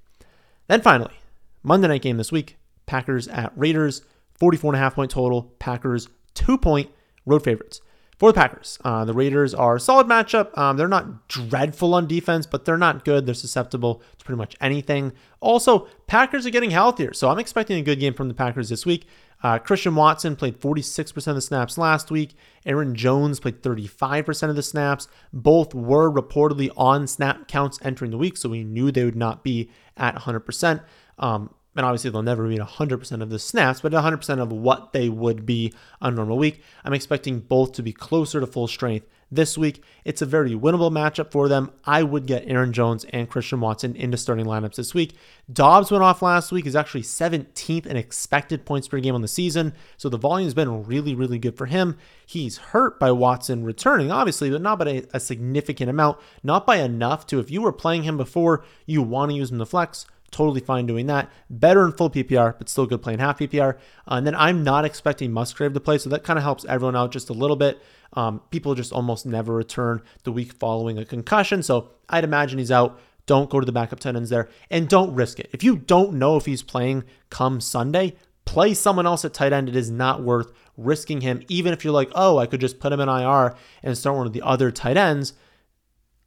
[0.67, 1.15] Then finally,
[1.63, 4.03] Monday night game this week Packers at Raiders,
[4.39, 5.55] 44 and a half point total.
[5.59, 6.91] Packers, two point
[7.27, 7.81] road favorites.
[8.19, 10.57] For the Packers, uh, the Raiders are a solid matchup.
[10.57, 13.27] Um, they're not dreadful on defense, but they're not good.
[13.27, 15.13] They're susceptible to pretty much anything.
[15.41, 18.87] Also, Packers are getting healthier, so I'm expecting a good game from the Packers this
[18.87, 19.09] week.
[19.43, 22.35] Uh, Christian Watson played 46% of the snaps last week.
[22.65, 25.09] Aaron Jones played 35% of the snaps.
[25.33, 29.43] Both were reportedly on snap counts entering the week, so we knew they would not
[29.43, 30.83] be at 100%.
[31.19, 35.09] Um, and obviously they'll never be 100% of the snaps, but 100% of what they
[35.09, 36.63] would be on normal week.
[36.85, 39.83] I'm expecting both to be closer to full strength this week.
[40.05, 41.73] It's a very winnable matchup for them.
[41.85, 45.15] I would get Aaron Jones and Christian Watson into starting lineups this week.
[45.53, 49.29] Doubs went off last week, is actually 17th in expected points per game on the
[49.29, 51.97] season, so the volume's been really, really good for him.
[52.25, 56.77] He's hurt by Watson returning, obviously, but not by a, a significant amount, not by
[56.77, 60.07] enough to if you were playing him before, you want to use him to flex
[60.33, 61.31] totally fine doing that.
[61.49, 63.77] Better in full PPR, but still good playing half PPR.
[64.11, 66.97] Uh, and then I'm not expecting Musgrave to play, so that kind of helps everyone
[66.97, 67.81] out just a little bit.
[68.15, 72.73] Um, people just almost never return the week following a concussion, so I'd imagine he's
[72.73, 72.99] out.
[73.27, 75.49] Don't go to the backup tight ends there, and don't risk it.
[75.53, 79.69] If you don't know if he's playing come Sunday, play someone else at tight end.
[79.69, 82.93] It is not worth risking him, even if you're like, oh, I could just put
[82.93, 85.35] him in IR and start one of the other tight ends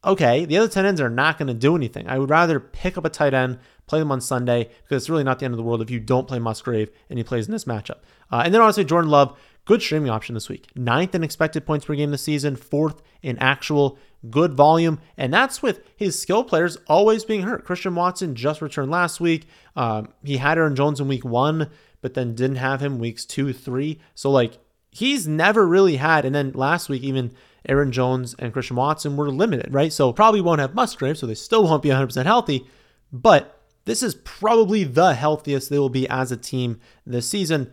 [0.06, 2.08] okay, the other tight ends are not going to do anything.
[2.08, 5.23] I would rather pick up a tight end, play them on Sunday, because it's really
[5.23, 7.51] not the end of the world if you don't play Musgrave and he plays in
[7.51, 7.99] this matchup.
[8.31, 10.67] Uh, and then honestly, Jordan Love, good streaming option this week.
[10.75, 13.97] Ninth in expected points per game this season, fourth in actual,
[14.29, 14.99] good volume.
[15.17, 17.65] And that's with his skill players always being hurt.
[17.65, 19.47] Christian Watson just returned last week.
[19.75, 21.69] Um, he had Aaron Jones in week one,
[22.01, 23.99] but then didn't have him weeks two, three.
[24.13, 24.57] So, like,
[24.91, 27.33] he's never really had, and then last week, even
[27.67, 29.91] Aaron Jones and Christian Watson were limited, right?
[29.91, 32.65] So probably won't have Musgrave, so they still won't be 100% healthy.
[33.11, 33.55] But
[33.86, 37.71] this is probably the healthiest they will be as a team this season.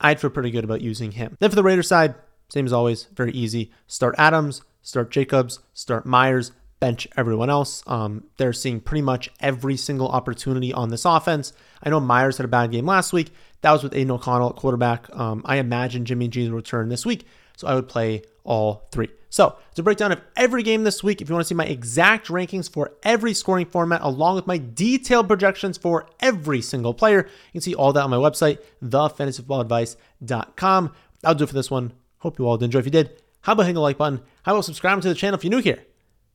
[0.00, 1.36] I'd feel pretty good about using him.
[1.40, 2.14] Then for the Raiders side,
[2.48, 3.70] same as always, very easy.
[3.86, 7.84] Start Adams, start Jacobs, start Meyers, bench everyone else.
[7.86, 11.52] Um, they're seeing pretty much every single opportunity on this offense.
[11.80, 13.30] I know Meyers had a bad game last week.
[13.60, 15.08] That was with Aidan O'Connell at quarterback.
[15.16, 17.24] Um, I imagine Jimmy G will return this week,
[17.62, 19.08] so I would play all three.
[19.30, 21.22] So, it's a breakdown of every game this week.
[21.22, 24.58] If you want to see my exact rankings for every scoring format, along with my
[24.58, 30.92] detailed projections for every single player, you can see all that on my website, thefantasyfootballadvice.com.
[31.22, 31.94] That'll do it for this one.
[32.18, 32.80] Hope you all did enjoy.
[32.80, 34.20] If you did, how about hitting the like button?
[34.42, 35.82] How about subscribing to the channel if you're new here?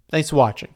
[0.10, 0.74] Thanks for watching.